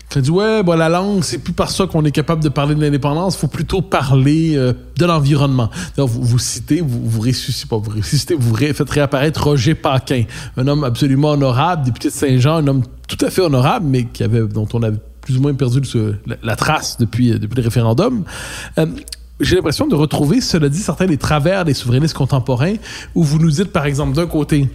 [0.10, 2.48] Quand il dit ouais, bon, la langue, c'est plus par ça qu'on est capable de
[2.48, 5.70] parler de l'indépendance, faut plutôt parler euh, de l'environnement.
[5.98, 10.24] Vous, vous citez, vous, vous ressuscitez, pas vous ressuscitez, vous faites réapparaître Roger Paquin,
[10.56, 14.24] un homme absolument honorable, député de Saint-Jean, un homme tout à fait honorable, mais qui
[14.24, 15.82] avait, dont on avait plus ou moins perdu
[16.42, 18.24] la, trace depuis, euh, depuis le référendum.
[18.78, 18.86] Euh,
[19.42, 22.76] j'ai l'impression de retrouver, cela dit, certains des travers des souverainistes contemporains,
[23.14, 24.70] où vous nous dites, par exemple, d'un côté,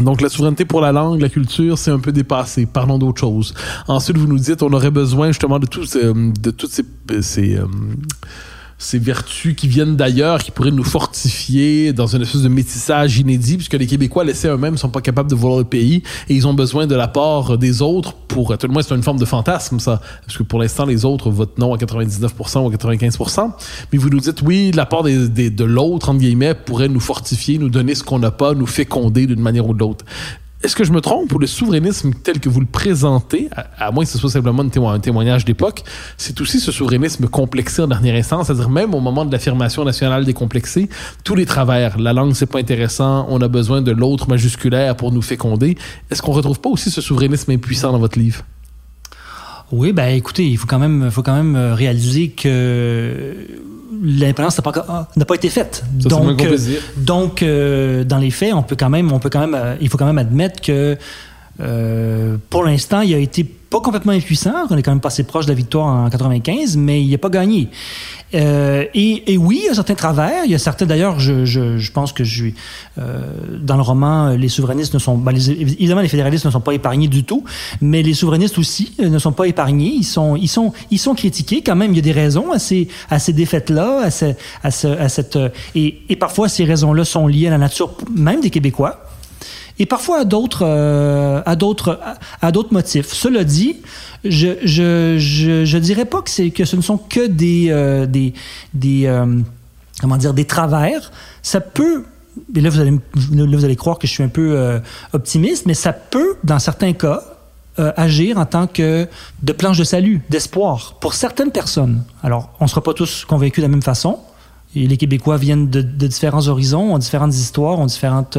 [0.00, 2.66] donc la souveraineté pour la langue, la culture, c'est un peu dépassé.
[2.66, 3.54] Parlons d'autre chose.
[3.88, 6.84] Ensuite, vous nous dites, on aurait besoin justement de tous, de toutes ces,
[7.22, 7.66] ces euh,
[8.78, 13.56] ces vertus qui viennent d'ailleurs, qui pourraient nous fortifier dans une espèce de métissage inédit,
[13.56, 16.54] puisque les Québécois laissés eux-mêmes sont pas capables de voir le pays et ils ont
[16.54, 20.00] besoin de l'apport des autres pour, tout le moins, c'est une forme de fantasme, ça,
[20.26, 23.52] parce que pour l'instant, les autres votent non à 99% ou à 95%.
[23.92, 27.68] Mais vous nous dites, oui, l'apport des, de l'autre, entre guillemets, pourrait nous fortifier, nous
[27.68, 30.04] donner ce qu'on n'a pas, nous féconder d'une manière ou de l'autre.
[30.64, 34.04] Est-ce que je me trompe ou le souverainisme tel que vous le présentez, à, moins
[34.04, 35.82] que ce soit simplement un témoignage d'époque,
[36.16, 40.24] c'est aussi ce souverainisme complexé en dernière instance, c'est-à-dire même au moment de l'affirmation nationale
[40.24, 40.88] décomplexée,
[41.22, 45.12] tous les travers, la langue c'est pas intéressant, on a besoin de l'autre majusculaire pour
[45.12, 45.76] nous féconder.
[46.10, 48.42] Est-ce qu'on retrouve pas aussi ce souverainisme impuissant dans votre livre?
[49.72, 53.34] Oui, ben écoutez, il faut quand même, faut quand même réaliser que
[54.02, 55.84] l'indépendance n'a pas, n'a pas été faite.
[55.92, 56.58] donc, euh,
[56.96, 59.88] donc euh, dans les faits, on peut quand même, on peut quand même, euh, il
[59.88, 60.96] faut quand même admettre que
[61.58, 64.52] pour l'instant, il a été pas complètement impuissant.
[64.70, 67.28] On est quand même passé proche de la victoire en 95, mais il n'a pas
[67.28, 67.70] gagné.
[68.34, 70.44] Euh, et, et, oui, il y a certains travers.
[70.44, 72.46] Il y a certains, d'ailleurs, je, je, je, pense que je
[72.98, 73.20] euh,
[73.60, 77.08] dans le roman, les souverainistes ne sont, ben, évidemment, les fédéralistes ne sont pas épargnés
[77.08, 77.42] du tout,
[77.80, 79.92] mais les souverainistes aussi euh, ne sont pas épargnés.
[79.92, 81.92] Ils sont, ils sont, ils sont critiqués quand même.
[81.92, 84.26] Il y a des raisons à ces, à ces défaites-là, à, ce,
[84.62, 85.38] à, ce, à cette,
[85.74, 89.03] et, et parfois ces raisons-là sont liées à la nature même des Québécois
[89.78, 92.00] et parfois à d'autres euh, à d'autres
[92.40, 93.12] à, d'autres motifs.
[93.12, 93.76] Cela dit,
[94.24, 98.06] je je je, je dirais pas que c'est que ce ne sont que des euh,
[98.06, 98.34] des
[98.72, 99.40] des euh,
[100.00, 101.10] comment dire des travers.
[101.42, 102.04] Ça peut
[102.54, 104.80] et là vous allez là, vous allez croire que je suis un peu
[105.12, 107.22] optimiste, mais ça peut dans certains cas
[107.76, 109.08] agir en tant que
[109.42, 112.04] de planche de salut, d'espoir pour certaines personnes.
[112.22, 114.18] Alors, on ne sera pas tous convaincus de la même façon.
[114.74, 118.36] Les Québécois viennent de différents horizons, ont différentes histoires, ont différentes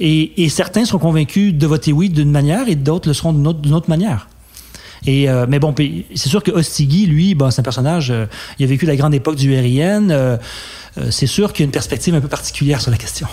[0.00, 3.88] et, certains seront convaincus de voter oui d'une manière et d'autres le seront d'une autre,
[3.88, 4.28] manière.
[5.06, 5.74] Et, euh, mais bon,
[6.14, 8.26] c'est sûr que Ostigui, lui, bon, c'est un personnage, euh,
[8.58, 10.10] il a vécu la grande époque du RIN.
[10.10, 10.36] Euh,
[11.10, 13.28] c'est sûr qu'il y a une perspective un peu particulière sur la question.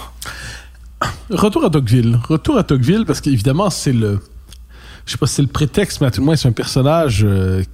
[1.29, 2.19] Retour à Tocqueville.
[2.27, 4.19] Retour à Tocqueville, parce qu'évidemment, c'est le.
[5.05, 7.27] Je sais pas si c'est le prétexte, mais à tout le moins, c'est un personnage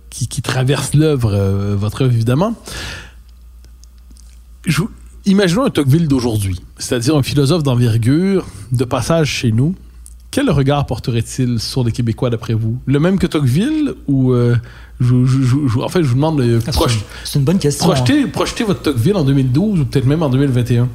[0.10, 1.38] qui, qui, traverse l'œuvre,
[1.76, 2.56] votre œuvre, évidemment.
[4.66, 4.82] Je,
[5.30, 9.76] Imaginons un Tocqueville d'aujourd'hui, c'est-à-dire un philosophe d'envergure, de passage chez nous.
[10.32, 12.80] Quel regard porterait-il sur les Québécois d'après vous?
[12.88, 14.56] Le même que Tocqueville ou euh,
[15.00, 15.14] je,
[15.80, 16.42] en fait, je vous demande.
[16.42, 16.60] Euh,
[17.24, 17.86] c'est une bonne question.
[17.86, 20.90] Projetez, projetez, votre Tocqueville en 2012 ou peut-être même en 2021.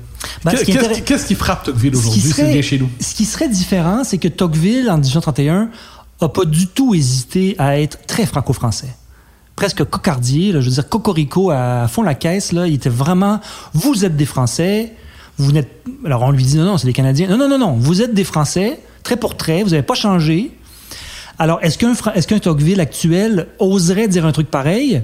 [0.45, 2.91] Bah, qu'est-ce qui, frappe Tocqueville aujourd'hui chez nous?
[2.99, 5.71] Ce qui serait différent, c'est que Tocqueville, en 1831,
[6.21, 8.97] n'a pas du tout hésité à être très franco-français
[9.57, 12.53] presque cocardier, je veux dire cocorico à fond la caisse.
[12.53, 13.41] Il était vraiment,
[13.73, 14.93] vous êtes des Français,
[15.39, 17.29] vous n'êtes, alors on lui dit non non, c'est des Canadiens.
[17.29, 20.53] Non non non non, vous êtes des Français, trait pour trait, vous n'avez pas changé.
[21.39, 25.03] Alors est-ce qu'un qu'un Tocqueville actuel oserait dire un truc pareil?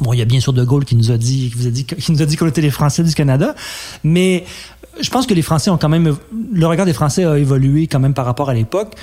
[0.00, 1.84] Bon, il y a bien sûr De Gaulle qui nous a dit, qui a dit,
[1.84, 3.54] qui nous a dit qu'on était les Français du Canada,
[4.02, 4.44] mais
[4.98, 6.16] je pense que les Français ont quand même,
[6.52, 8.94] le regard des Français a évolué quand même par rapport à l'époque.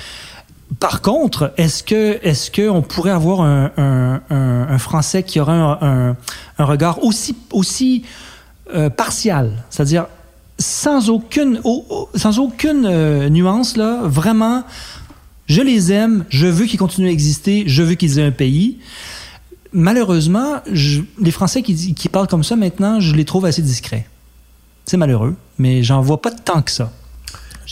[0.80, 6.16] Par contre, est-ce que est-ce que on pourrait avoir un, Français qui aurait un,
[6.58, 8.04] un regard aussi aussi
[8.74, 10.06] euh, partial, c'est-à-dire
[10.58, 11.62] sans aucune
[12.14, 14.62] sans aucune euh, nuance là, vraiment,
[15.46, 18.78] je les aime, je veux qu'ils continuent à exister, je veux qu'ils aient un pays.
[19.72, 24.06] Malheureusement, les Français qui, qui parlent comme ça maintenant, je les trouve assez discrets.
[24.84, 26.92] C'est malheureux, mais j'en vois pas tant que ça.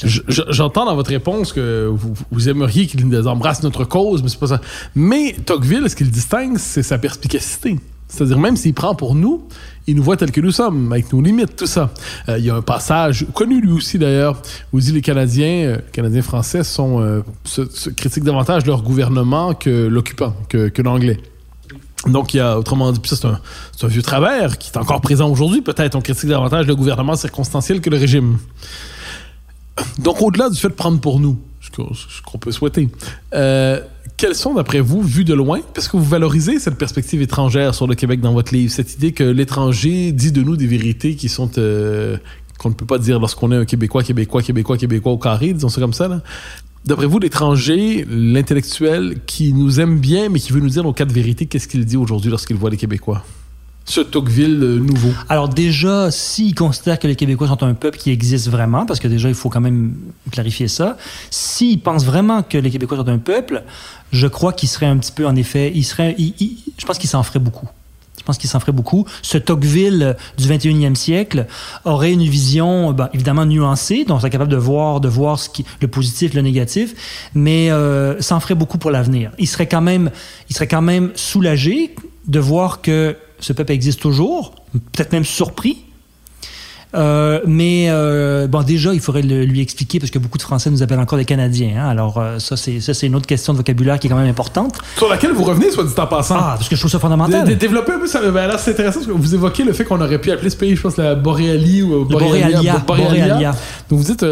[0.04, 1.90] J'entends dans votre réponse que
[2.30, 4.60] vous, aimeriez qu'ils embrassent notre cause, mais c'est pas ça.
[4.94, 7.78] Mais Tocqueville, ce qu'il distingue, c'est sa perspicacité.
[8.08, 9.42] C'est-à-dire, même s'il prend pour nous,
[9.86, 11.90] il nous voit tel que nous sommes, avec nos limites, tout ça.
[12.28, 14.40] Euh, il y a un passage, connu lui aussi d'ailleurs,
[14.72, 19.54] où il dit les Canadiens, euh, Canadiens français, sont, euh, se, critiquent davantage leur gouvernement
[19.54, 21.18] que l'occupant, que, l'anglais.
[22.06, 23.40] Donc, il y a, autrement dit, c'est un,
[23.82, 25.96] un, vieux travers qui est encore présent aujourd'hui, peut-être.
[25.96, 28.38] On critique davantage le gouvernement circonstanciel que le régime.
[29.98, 32.88] Donc, au-delà du fait de prendre pour nous, ce qu'on peut souhaiter,
[33.34, 33.80] euh,
[34.16, 37.86] quels sont, d'après vous, vus de loin, parce que vous valorisez cette perspective étrangère sur
[37.86, 41.28] le Québec dans votre livre, cette idée que l'étranger dit de nous des vérités qui
[41.28, 42.16] sont euh,
[42.58, 45.68] qu'on ne peut pas dire lorsqu'on est un Québécois, Québécois, Québécois, Québécois au carré, disons
[45.68, 46.22] ça comme ça.
[46.86, 51.12] D'après vous, l'étranger, l'intellectuel qui nous aime bien, mais qui veut nous dire nos quatre
[51.12, 53.24] vérités, qu'est-ce qu'il dit aujourd'hui lorsqu'il voit les Québécois?
[53.86, 55.10] Ce Tocqueville euh, nouveau?
[55.28, 59.08] Alors déjà, s'il considère que les Québécois sont un peuple qui existe vraiment, parce que
[59.08, 59.94] déjà, il faut quand même
[60.30, 60.96] clarifier ça,
[61.30, 63.62] s'il pense vraiment que les Québécois sont un peuple,
[64.12, 67.22] je crois qu'il serait un petit peu, en effet, il serait, je pense qu'il s'en
[67.22, 67.68] ferait beaucoup.
[68.18, 69.06] Je pense qu'il s'en ferait beaucoup.
[69.22, 71.46] Ce Tocqueville du 21e siècle
[71.84, 75.38] aurait une vision, ben, évidemment nuancée, donc il capable de voir, de voir
[75.80, 79.30] le positif, le négatif, mais euh, s'en ferait beaucoup pour l'avenir.
[79.38, 80.10] Il serait quand même,
[80.50, 81.94] il serait quand même soulagé
[82.26, 84.54] de voir que ce peuple existe toujours,
[84.92, 85.86] peut-être même surpris.
[86.94, 90.70] Euh, mais euh, bon, déjà, il faudrait le, lui expliquer parce que beaucoup de Français
[90.70, 91.82] nous appellent encore des Canadiens.
[91.82, 91.88] Hein.
[91.88, 94.30] Alors euh, ça, c'est ça, c'est une autre question de vocabulaire qui est quand même
[94.30, 94.78] importante.
[94.96, 96.36] Sur laquelle vous revenez, soit dit en passant.
[96.38, 97.56] Ah, parce que je trouve ça fondamental.
[97.56, 98.20] développer un peu ça.
[98.30, 100.56] Ben, là, c'est intéressant parce que vous évoquez le fait qu'on aurait pu appeler ce
[100.56, 102.78] pays, je pense, la Boréalie ou Boréalia.
[102.78, 103.50] Boréalia.
[103.90, 104.24] Donc vous dites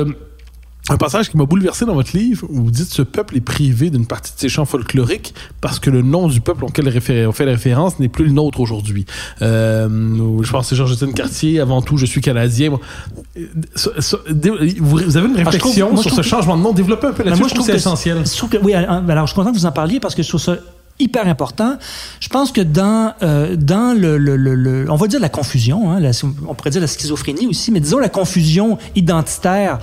[0.90, 3.88] un passage qui m'a bouleversé dans votre livre où vous dites ce peuple est privé
[3.88, 6.86] d'une partie de ses chants folkloriques parce que le nom du peuple auquel
[7.26, 9.06] on fait référence n'est plus le nôtre aujourd'hui.
[9.40, 9.88] Euh,
[10.42, 12.78] je pense que c'est Georges-Étienne Cartier, avant tout, je suis canadien.
[13.34, 16.72] Vous avez une ah, réflexion sur ce changement de nom?
[16.72, 18.22] Développez un peu là-dessus, je, trouve que c'est essentiel.
[18.62, 20.56] oui, alors je suis content que vous en parliez parce que je trouve ça
[20.98, 21.76] hyper important.
[22.20, 26.10] Je pense que dans euh, dans le, on va dire la confusion, hein,
[26.48, 29.78] on pourrait dire la schizophrénie aussi, mais disons la confusion identitaire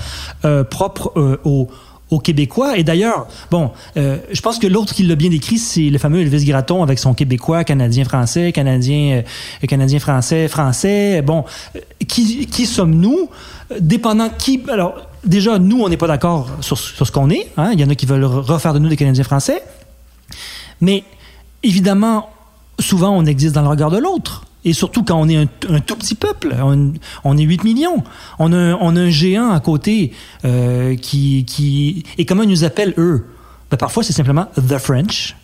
[0.46, 1.68] euh, propre euh, aux
[2.12, 2.78] aux Québécois.
[2.78, 6.20] Et d'ailleurs, bon, euh, je pense que l'autre qui l'a bien décrit, c'est le fameux
[6.20, 9.24] Elvis Gratton avec son Québécois, Canadien-Français, Canadien,
[9.66, 11.22] Canadien-Français, Français.
[11.22, 11.46] Bon,
[12.08, 13.30] qui, qui sommes-nous?
[13.80, 14.62] Dépendant qui...
[14.68, 17.48] Alors, déjà, nous, on n'est pas d'accord sur, sur, ce qu'on est.
[17.56, 17.72] Hein?
[17.74, 19.64] Il y en a qui veulent refaire de nous des Canadiens-Français.
[20.82, 21.04] Mais
[21.64, 22.30] évidemment,
[22.80, 24.46] souvent, on existe dans le regard de l'autre.
[24.64, 25.48] Et surtout quand on est un,
[25.80, 26.56] tout petit peuple,
[27.24, 28.04] on, est 8 millions.
[28.38, 30.14] On a, un géant à côté
[30.46, 32.04] euh, qui, qui...
[32.18, 33.26] Et comment ils nous appellent, eux?
[33.72, 35.36] Ben, parfois, c'est simplement The French.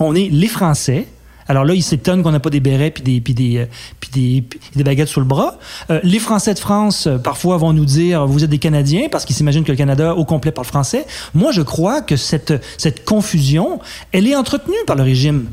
[0.00, 1.06] On est les Français.
[1.48, 3.66] Alors là, ils s'étonnent qu'on n'a pas des bérets puis des, puis des, euh,
[4.00, 4.44] puis des,
[4.74, 5.58] des, baguettes sous le bras.
[5.90, 9.24] Euh, les Français de France, euh, parfois, vont nous dire vous êtes des Canadiens parce
[9.24, 11.06] qu'ils s'imaginent que le Canada au complet parle français.
[11.34, 13.80] Moi, je crois que cette, cette confusion,
[14.12, 15.46] elle est entretenue par le régime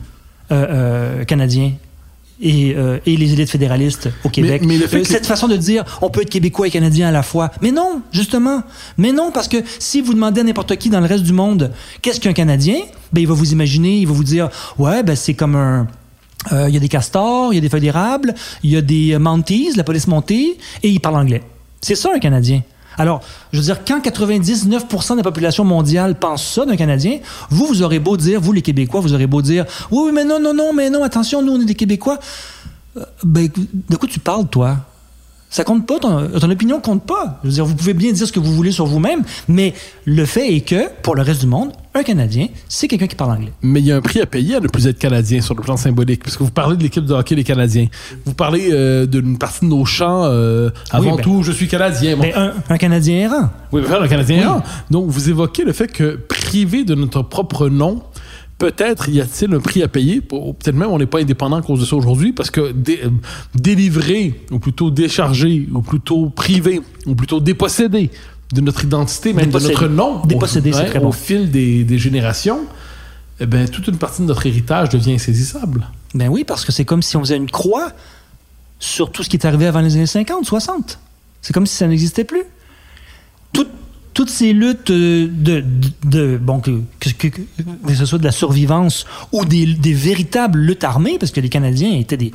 [1.27, 1.71] canadien.
[2.45, 2.75] Et,
[3.05, 4.63] et, les élites fédéralistes au Québec.
[4.65, 7.51] Mais, cette façon de dire on peut être québécois et canadien à la fois.
[7.61, 8.63] Mais non, justement.
[8.97, 11.71] Mais non, parce que si vous demandez à n'importe qui dans le reste du monde
[12.01, 12.75] qu'est-ce qu'un Canadien,
[13.13, 15.87] ben, il va vous imaginer, il va vous dire ouais, ben, c'est comme un.
[16.51, 18.81] Euh, il y a des castors, il y a des feuilles d'érable, il y a
[18.81, 21.41] des Mounties, la police montée, et il parle anglais.
[21.79, 22.61] C'est ça un Canadien.
[22.97, 23.21] Alors,
[23.51, 27.19] je veux dire, quand 99% de la population mondiale pense ça d'un Canadien,
[27.49, 30.23] vous, vous aurez beau dire, vous les Québécois, vous aurez beau dire, oui, oui, mais
[30.23, 32.19] non, non, non, mais non, attention, nous, on est des Québécois.
[32.97, 33.49] Euh, ben,
[33.89, 34.77] de quoi tu parles, toi?
[35.49, 37.39] Ça compte pas, ton, ton, opinion compte pas.
[37.43, 39.73] Je veux dire, vous pouvez bien dire ce que vous voulez sur vous-même, mais
[40.05, 43.31] le fait est que, pour le reste du monde, un Canadien, c'est quelqu'un qui parle
[43.31, 43.53] anglais.
[43.61, 45.61] Mais il y a un prix à payer à ne plus être Canadien sur le
[45.61, 47.87] plan symbolique, puisque vous parlez de l'équipe de hockey des Canadiens.
[48.25, 52.15] Vous parlez euh, d'une partie de nos chants, euh, avant ben, tout, je suis Canadien.
[52.19, 53.49] Mais un, un, Canadien errant.
[53.71, 54.63] Oui, un Canadien errant.
[54.89, 58.01] Donc, vous évoquez le fait que privé de notre propre nom,
[58.57, 60.21] peut-être y a-t-il un prix à payer.
[60.21, 63.01] Peut-être même on n'est pas indépendant à cause de ça aujourd'hui, parce que dé,
[63.53, 68.09] délivrer, ou plutôt décharger, ou plutôt priver, ou plutôt déposséder
[68.53, 72.61] de notre identité, même de notre nom, déposséder, au, au fil des, des générations,
[73.39, 75.87] eh ben, toute une partie de notre héritage devient insaisissable.
[76.13, 77.91] Ben oui, parce que c'est comme si on faisait une croix
[78.79, 80.99] sur tout ce qui est arrivé avant les années 50, 60.
[81.41, 82.43] C'est comme si ça n'existait plus.
[83.51, 83.67] Tout,
[84.13, 85.63] toutes ces luttes de, de,
[86.03, 87.41] de bon, que, que, que,
[87.95, 91.93] ce soit de la survivance ou des, des, véritables luttes armées, parce que les Canadiens
[91.97, 92.31] étaient des.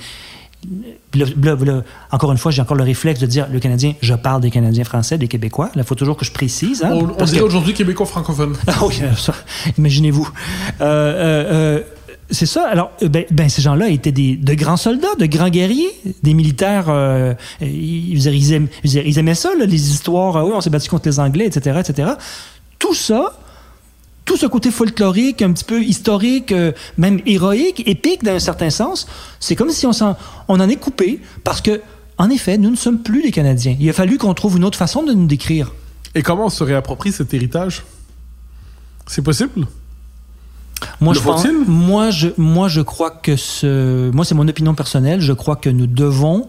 [2.11, 4.85] Encore une fois, j'ai encore le réflexe de dire le Canadien, je parle des Canadiens
[4.85, 5.71] français, des Québécois.
[5.77, 6.83] Il faut toujours que je précise.
[6.83, 8.57] Hein, on, on dirait aujourd'hui Québécois francophones.
[8.67, 9.01] Ah oui,
[9.79, 10.29] imaginez-vous.
[10.81, 11.83] Euh, euh, euh,
[12.31, 12.69] C'est ça.
[12.69, 15.91] Alors, euh, ben, ben, ces gens-là étaient des, de grands soldats, de grands guerriers,
[16.23, 16.87] des militaires.
[16.89, 20.37] Euh, ils, ils, aimaient, ils, aimaient, ça, là, les histoires.
[20.37, 22.11] Euh, oui, on s'est battu contre les Anglais, etc., etc.
[22.79, 23.33] Tout ça,
[24.39, 29.07] ce côté folklorique, un petit peu historique, euh, même héroïque, épique dans un certain sens,
[29.41, 30.17] c'est comme si on, en,
[30.49, 31.81] on en est coupé parce que,
[32.17, 33.77] en effet, nous ne sommes plus les Canadiens.
[33.79, 35.73] Il a fallu qu'on trouve une autre façon de nous décrire.
[36.15, 37.85] Et comment on se réapproprie cet héritage?
[39.07, 39.67] C'est possible?
[41.01, 45.21] Moi, je pense, moi, je, moi, je crois que ce, moi, c'est mon opinion personnelle.
[45.21, 46.49] Je crois que nous devons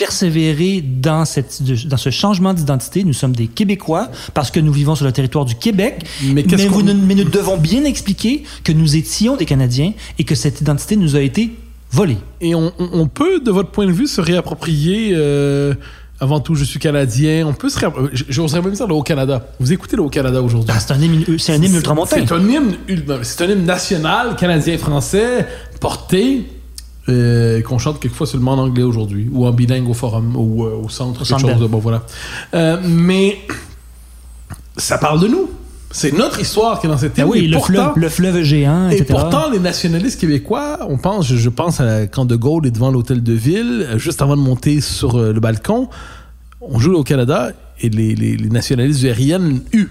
[0.00, 3.04] persévérer dans, cette, dans ce changement d'identité.
[3.04, 6.06] Nous sommes des Québécois parce que nous vivons sur le territoire du Québec.
[6.24, 10.34] Mais, mais, vous, mais nous devons bien expliquer que nous étions des Canadiens et que
[10.34, 11.54] cette identité nous a été
[11.92, 12.16] volée.
[12.40, 15.74] Et on, on peut, de votre point de vue, se réapproprier euh,
[16.18, 17.46] avant tout, je suis canadien.
[17.46, 17.78] On peut se
[18.12, 19.50] J'oserais même dire le Haut-Canada.
[19.60, 20.70] Vous écoutez le Haut-Canada aujourd'hui.
[20.74, 22.16] Ah, c'est un hymne, c'est un hymne ultramontain.
[22.26, 22.74] C'est un hymne,
[23.22, 25.46] c'est un hymne national, canadien-français,
[25.78, 26.46] porté,
[27.10, 30.82] euh, qu'on chante quelquefois seulement en anglais aujourd'hui, ou en bilingue au forum, ou euh,
[30.84, 32.04] au centre, quelque chose de bon, voilà.
[32.54, 33.38] Euh, mais
[34.76, 35.50] ça parle de nous.
[35.92, 39.06] C'est notre histoire qui est dans cette ah oui, le, fleuve, le fleuve géant, etc.
[39.08, 42.92] Et pourtant, les nationalistes québécois, on pense, je, pense à quand De Gaulle est devant
[42.92, 45.88] l'hôtel de ville, juste avant de monter sur le balcon,
[46.60, 47.50] on joue au Canada
[47.80, 49.88] et les, les, les nationalistes URIN eu,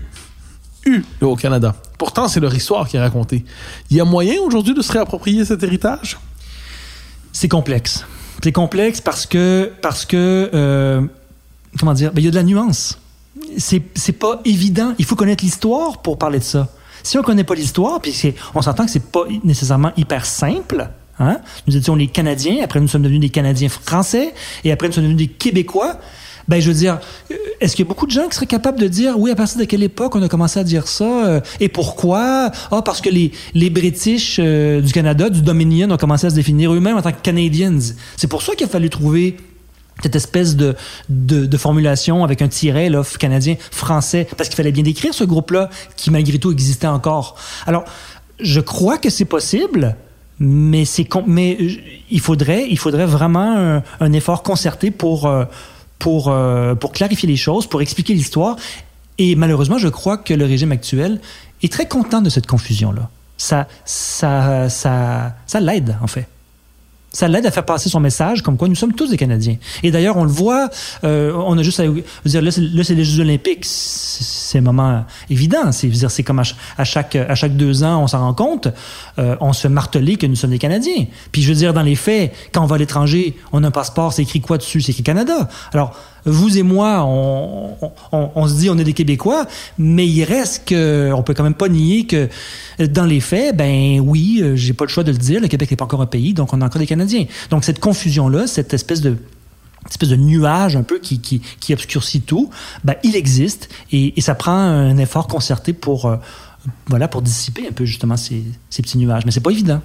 [0.85, 1.75] eu au Canada.
[1.97, 3.43] Pourtant, c'est leur histoire qui est racontée.
[3.91, 6.17] Il y a moyen aujourd'hui de se réapproprier cet héritage?
[7.31, 8.05] C'est complexe.
[8.43, 11.01] C'est complexe parce que, parce que euh,
[11.79, 12.97] comment dire, ben, il y a de la nuance
[13.57, 14.93] c'est pas évident.
[14.97, 16.67] Il faut connaître l'histoire pour parler de ça.
[17.03, 20.89] Si on connaît pas l'histoire, puis on s'entend que c'est pas nécessairement hyper simple.
[21.19, 21.39] Hein?
[21.67, 25.03] Nous étions les Canadiens, après nous sommes devenus des Canadiens français, et après nous sommes
[25.03, 25.97] devenus des Québécois.
[26.49, 28.79] Ben, je veux dire, euh, est-ce qu'il y a beaucoup de gens qui seraient capables
[28.79, 31.41] de dire, oui, à partir de quelle époque on a commencé à dire ça, euh,
[31.59, 32.51] et pourquoi?
[32.71, 36.35] Ah, parce que les, les British euh, du Canada, du Dominion, ont commencé à se
[36.35, 37.93] définir eux-mêmes en tant que Canadians.
[38.17, 39.37] C'est pour ça qu'il a fallu trouver
[40.01, 40.75] cette espèce de,
[41.09, 45.69] de, formulation avec un tiret là, canadien, français, parce qu'il fallait bien décrire ce groupe-là
[45.97, 47.35] qui, malgré tout, existait encore.
[47.67, 47.85] Alors,
[48.39, 49.95] je crois que c'est possible,
[50.39, 50.85] mais,
[51.27, 51.57] mais
[52.09, 55.43] il, faudrait, il faudrait vraiment un, effort concerté pour, euh,
[55.99, 58.55] pour, euh, pour clarifier les choses, pour expliquer l'histoire.
[59.17, 61.19] Et malheureusement, je crois que le régime actuel
[61.61, 63.09] est très content de cette confusion-là.
[63.37, 66.27] Ça, ça, ça, ça l'aide, en fait
[67.11, 69.57] ça l'aide à faire passer son message comme quoi nous sommes tous des Canadiens.
[69.83, 70.69] Et d'ailleurs, on le voit,
[71.03, 75.71] euh, on a juste à dire, là, c'est les Jeux olympiques, c'est un moment évident.
[75.71, 78.67] C'est c'est comme à, chaque, à chaque deux ans, on s'en rend compte,
[79.17, 81.05] euh, on se marteler que nous sommes des Canadiens.
[81.31, 83.71] Puis je veux dire, dans les faits, quand on va à l'étranger, on a un
[83.71, 84.81] passeport, c'est écrit quoi dessus?
[84.81, 85.49] C'est écrit Canada.
[85.73, 85.95] Alors,
[86.25, 89.45] vous et moi, on, se dit on est des Québécois,
[89.77, 92.29] mais il reste que on peut quand même pas nier que
[92.79, 95.71] dans les faits, ben oui, euh, j'ai pas le choix de le dire, le Québec
[95.71, 97.25] n'est pas encore un pays, donc on a encore des Canadiens.
[97.49, 99.17] Donc cette confusion là, cette espèce de
[99.89, 101.41] espèce de nuage un peu qui,
[101.71, 102.49] obscurcit tout,
[102.83, 106.17] ben, il existe et, et, ça prend un effort concerté pour, euh,
[106.87, 109.25] voilà, pour dissiper un peu justement ces, ces petits nuages.
[109.25, 109.81] Mais c'est pas évident.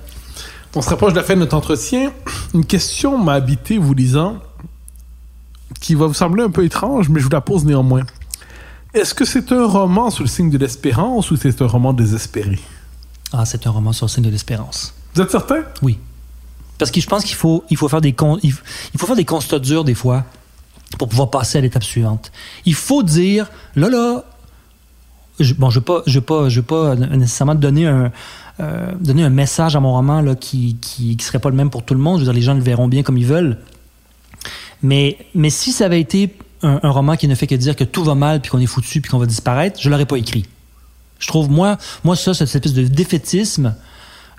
[0.75, 2.13] On se rapproche de la fin de notre entretien.
[2.53, 4.39] Une question m'a habité vous lisant
[5.81, 8.03] qui va vous sembler un peu étrange, mais je vous la pose néanmoins.
[8.95, 12.59] Est-ce que c'est un roman sous le signe de l'espérance ou c'est un roman désespéré?
[13.33, 14.95] Ah, c'est un roman sur le signe de l'espérance.
[15.15, 15.63] Vous êtes certain?
[15.83, 15.99] Oui.
[16.79, 19.59] Parce que je pense qu'il faut, il faut, faire des il faut faire des constats
[19.59, 20.25] durs des fois
[20.99, 22.31] pour pouvoir passer à l'étape suivante.
[22.67, 24.25] Il faut dire, là, là,
[25.59, 28.13] bon, je ne veux pas, je je pas nécessairement donner un,
[28.61, 31.85] euh, donner un message à mon roman là, qui ne serait pas le même pour
[31.85, 32.21] tout le monde.
[32.21, 33.59] Je veux dire, les gens le verront bien comme ils veulent.
[34.85, 38.05] Mais, mais si ça avait été un, roman qui ne fait que dire que tout
[38.05, 40.45] va mal, puis qu'on est foutu, puis qu'on va disparaître, je l'aurais pas écrit.
[41.19, 43.75] Je trouve, moi, moi ça, cette espèce de défaitisme,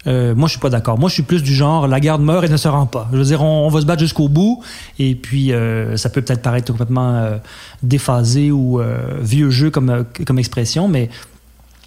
[0.06, 1.00] euh, moi, je suis pas d'accord.
[1.00, 3.10] Moi, je suis plus du genre, la garde meurt et ne se rend pas.
[3.12, 4.62] Je veux dire, on, va se battre jusqu'au bout,
[5.00, 7.38] et puis euh, ça peut peut-être paraître complètement euh,
[7.82, 8.80] déphasé ou
[9.22, 11.10] vieux jeu comme, comme expression, mais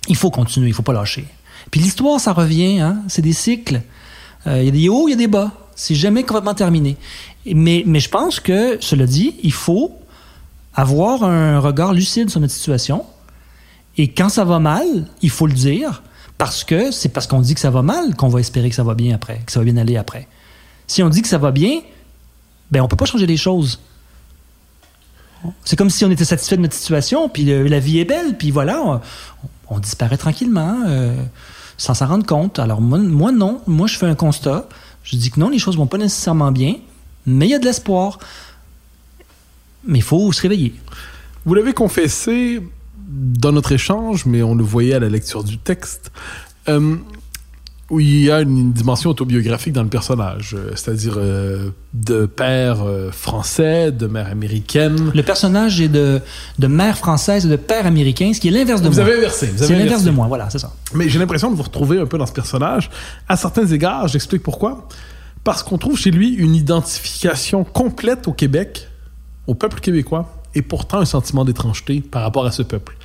[0.09, 1.27] il faut continuer, il faut pas lâcher.
[1.71, 3.03] Puis l'histoire, ça revient, hein?
[3.07, 3.83] c'est des cycles.
[4.47, 5.53] Il y a des hauts, il y a des bas.
[5.79, 6.97] C'est jamais complètement terminé.
[7.47, 9.97] Mais, mais je pense que, cela dit, il faut
[10.75, 13.07] avoir un regard lucide sur notre situation.
[13.97, 16.03] Et quand ça va mal, il faut le dire,
[16.37, 18.83] parce que c'est parce qu'on dit que ça va mal qu'on va espérer que ça
[18.83, 20.27] va bien après, que ça va bien aller après.
[20.89, 21.81] Si on dit que ça va bien,
[22.73, 23.79] ben on peut pas changer les choses.
[25.65, 28.51] C'est comme si on était satisfait de notre situation, puis la vie est belle, puis
[28.51, 29.01] voilà,
[29.71, 31.15] on, disparaît tranquillement, euh,
[31.77, 32.59] sans s'en rendre compte.
[32.59, 34.69] Alors moi, moi, non, moi je fais un constat,
[35.11, 36.77] je dis que non, les choses vont pas nécessairement bien,
[37.25, 38.19] mais il y a de l'espoir.
[39.87, 40.75] Mais il faut se réveiller.
[41.47, 42.61] Vous l'avez confessé
[43.09, 46.13] dans notre échange, mais on le voyait à la lecture du texte.
[46.69, 46.97] Euh,
[47.91, 52.83] où il y a une dimension autobiographique dans le personnage, euh, c'est-à-dire euh, de père
[52.83, 55.11] euh, français, de mère américaine.
[55.15, 56.21] Le personnage est de,
[56.59, 59.05] de mère française et de père américain, ce qui est l'inverse de Vous moi.
[59.05, 59.47] avez inversé.
[59.47, 60.05] vous avez C'est l'inverse inversé.
[60.07, 60.75] de moi, voilà, c'est ça.
[60.93, 62.91] Mais j'ai l'impression de vous retrouver un peu dans ce personnage.
[63.27, 64.87] À certains égards, j'explique pourquoi.
[65.43, 68.87] Parce qu'on trouve chez lui une identification complète au Québec,
[69.47, 72.97] au peuple québécois, et pourtant un sentiment d'étrangeté par rapport à ce peuple.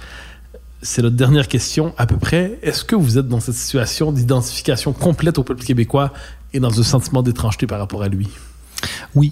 [0.83, 2.59] C'est notre dernière question à peu près.
[2.61, 6.11] Est-ce que vous êtes dans cette situation d'identification complète au peuple québécois
[6.53, 8.27] et dans un sentiment d'étrangeté par rapport à lui?
[9.15, 9.31] Oui.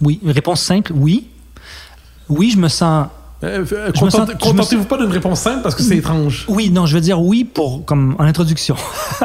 [0.00, 0.20] Oui.
[0.22, 1.26] Une réponse simple, oui.
[2.28, 3.08] Oui, je me sens.
[3.42, 6.44] Euh, euh, Contentez-vous pas d'une réponse simple parce que c'est étrange?
[6.48, 8.76] Oui, non, je veux dire oui pour comme en introduction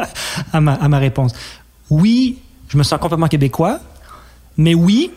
[0.52, 1.32] à, ma, à ma réponse.
[1.88, 2.38] Oui,
[2.68, 3.78] je me sens complètement québécois,
[4.56, 5.12] mais oui,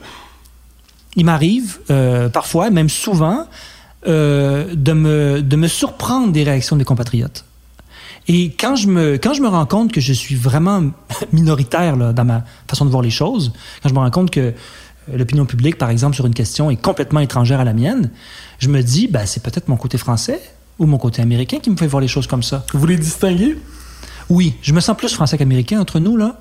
[1.15, 3.47] il m'arrive euh, parfois, même souvent,
[4.05, 7.45] euh, de, me, de me surprendre des réactions des compatriotes.
[8.27, 10.83] Et quand je me, quand je me rends compte que je suis vraiment
[11.31, 14.39] minoritaire là, dans ma façon de voir les choses, quand je me rends compte que
[14.39, 14.53] euh,
[15.17, 18.11] l'opinion publique, par exemple, sur une question est complètement étrangère à la mienne,
[18.59, 20.41] je me dis, ben, c'est peut-être mon côté français
[20.77, 22.65] ou mon côté américain qui me fait voir les choses comme ça.
[22.73, 23.57] Vous les distinguez?
[24.29, 26.35] Oui, je me sens plus français qu'américain entre nous, là.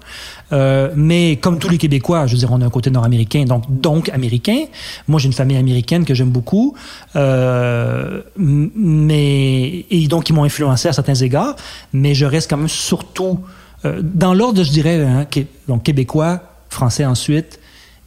[0.52, 3.64] Euh, mais comme tous les Québécois, je veux dire, on a un côté nord-américain, donc,
[3.80, 4.64] donc américain.
[5.06, 6.74] Moi, j'ai une famille américaine que j'aime beaucoup.
[7.14, 11.54] Euh, mais, et donc, ils m'ont influencé à certains égards.
[11.92, 13.40] Mais je reste quand même surtout,
[13.84, 15.26] euh, dans l'ordre, je dirais, hein,
[15.68, 17.60] donc québécois, français ensuite,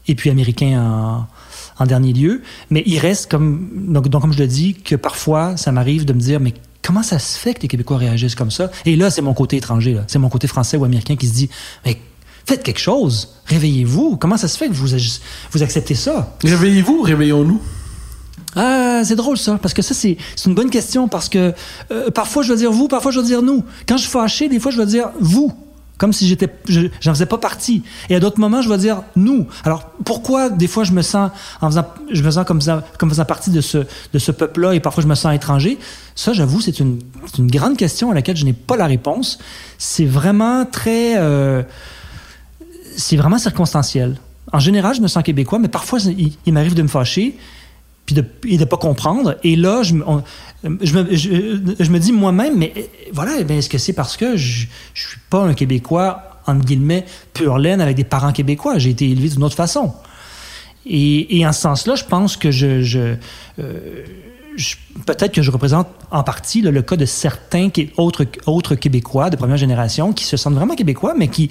[0.10, 1.28] et puis américain en,
[1.82, 2.42] en dernier lieu.
[2.70, 6.12] Mais il reste, comme, donc, donc, comme je le dis, que parfois, ça m'arrive de
[6.12, 8.72] me dire, mais comment ça se fait que les Québécois réagissent comme ça?
[8.86, 10.00] Et là, c'est mon côté étranger.
[10.08, 11.50] C'est mon côté français ou américain qui se dit,
[11.86, 11.98] mais
[12.46, 14.18] faites quelque chose, réveillez-vous.
[14.18, 16.36] Comment ça se fait que vous, acceptez ça?
[16.44, 17.62] Réveillez-vous, réveillons-nous?
[18.56, 21.54] Ah, c'est drôle ça, parce que ça, c'est c'est une bonne question, parce que
[21.92, 23.64] euh, parfois je vais dire vous, parfois je vais dire nous.
[23.88, 25.54] Quand je suis fâché, des fois je vais dire vous,
[26.00, 27.84] comme si j'étais, je- j'en faisais pas partie.
[28.10, 29.46] Et à d'autres moments, je vais dire nous.
[29.64, 31.30] Alors pourquoi des fois je me sens,
[31.62, 33.80] en faisant, je me comme, faisant- comme faisant partie de ce,
[34.14, 35.78] de ce peuple-là, et parfois je me sens étranger?
[36.16, 37.00] Ça, j'avoue, c'est une,
[37.38, 39.38] une grande question à laquelle je n'ai pas la réponse.
[39.78, 41.62] C'est vraiment très, euh,
[42.98, 44.18] c'est vraiment circonstanciel.
[44.52, 47.38] En général, je me sens québécois, mais parfois il m'arrive de me fâcher
[48.10, 49.38] puis de de pas comprendre.
[49.44, 50.24] Et là, je, on-
[50.64, 52.82] je, me, je, me dis moi-même, mais euh,
[53.14, 57.06] voilà, eh est-ce que c'est parce que je, je suis pas un Québécois, entre guillemets,
[57.34, 58.78] pur laine avec des parents québécois?
[58.80, 59.94] J'ai été élevé d'une autre façon.
[60.86, 63.16] Et, et en ce sens-là, je pense que je,
[63.60, 64.06] euh,
[65.06, 69.58] peut-être que je représente en partie le cas de certains autres, autres Québécois de première
[69.58, 71.50] génération qui se sentent vraiment Québécois, mais qui,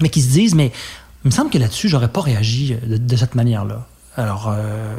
[0.00, 0.72] mais qui se disent, mais
[1.24, 3.86] il me semble que là-dessus, j'aurais pas réagi euh, de cette manière-là.
[4.16, 4.96] Alors, euh,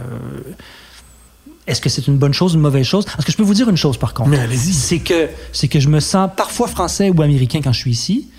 [1.66, 3.06] est-ce que c'est une bonne chose, une mauvaise chose?
[3.18, 4.30] Est-ce que je peux vous dire une chose, par contre?
[4.30, 4.74] Mais allez-y.
[4.74, 8.30] C'est que, c'est que je me sens parfois français ou américain quand je suis ici,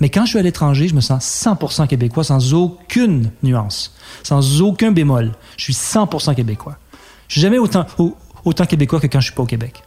[0.00, 4.60] mais quand je suis à l'étranger, je me sens 100% québécois sans aucune nuance, sans
[4.62, 5.32] aucun bémol.
[5.56, 6.76] Je suis 100% québécois.
[7.26, 9.82] Je suis jamais autant, au- autant québécois que quand je suis pas au Québec.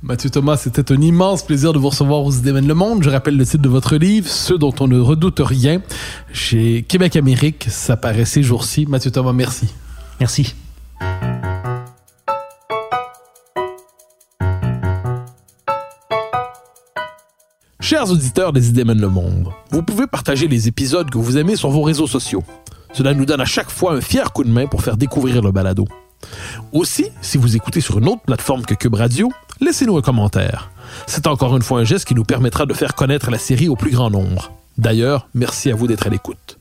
[0.00, 3.02] Mathieu Thomas, c'était un immense plaisir de vous recevoir aux Idées mènent le monde.
[3.02, 5.82] Je rappelle le titre de votre livre, Ceux dont on ne redoute rien,
[6.32, 7.66] chez Québec Amérique.
[7.68, 8.86] Ça paraît ces jours-ci.
[8.86, 9.74] Mathieu Thomas, merci.
[10.20, 10.54] Merci.
[17.80, 21.56] Chers auditeurs des Idées mènent le monde, vous pouvez partager les épisodes que vous aimez
[21.56, 22.44] sur vos réseaux sociaux.
[22.92, 25.50] Cela nous donne à chaque fois un fier coup de main pour faire découvrir le
[25.50, 25.86] balado.
[26.72, 29.30] Aussi, si vous écoutez sur une autre plateforme que Cube Radio,
[29.60, 30.70] laissez-nous un commentaire.
[31.06, 33.76] C'est encore une fois un geste qui nous permettra de faire connaître la série au
[33.76, 34.52] plus grand nombre.
[34.76, 36.58] D'ailleurs, merci à vous d'être à l'écoute.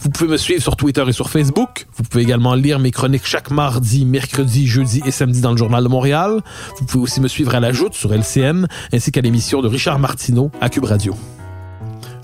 [0.00, 1.86] Vous pouvez me suivre sur Twitter et sur Facebook.
[1.96, 5.82] Vous pouvez également lire mes chroniques chaque mardi, mercredi, jeudi et samedi dans le Journal
[5.82, 6.42] de Montréal.
[6.78, 9.98] Vous pouvez aussi me suivre à la Joute sur LCN, ainsi qu'à l'émission de Richard
[9.98, 11.14] Martineau à Cube Radio.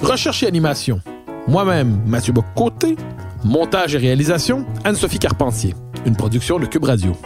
[0.00, 1.00] Recherche et animation.
[1.48, 2.96] Moi-même, Mathieu Bock-Côté.
[3.42, 5.74] Montage et réalisation, Anne-Sophie Carpentier.
[6.04, 7.16] Une production de Cube Radio.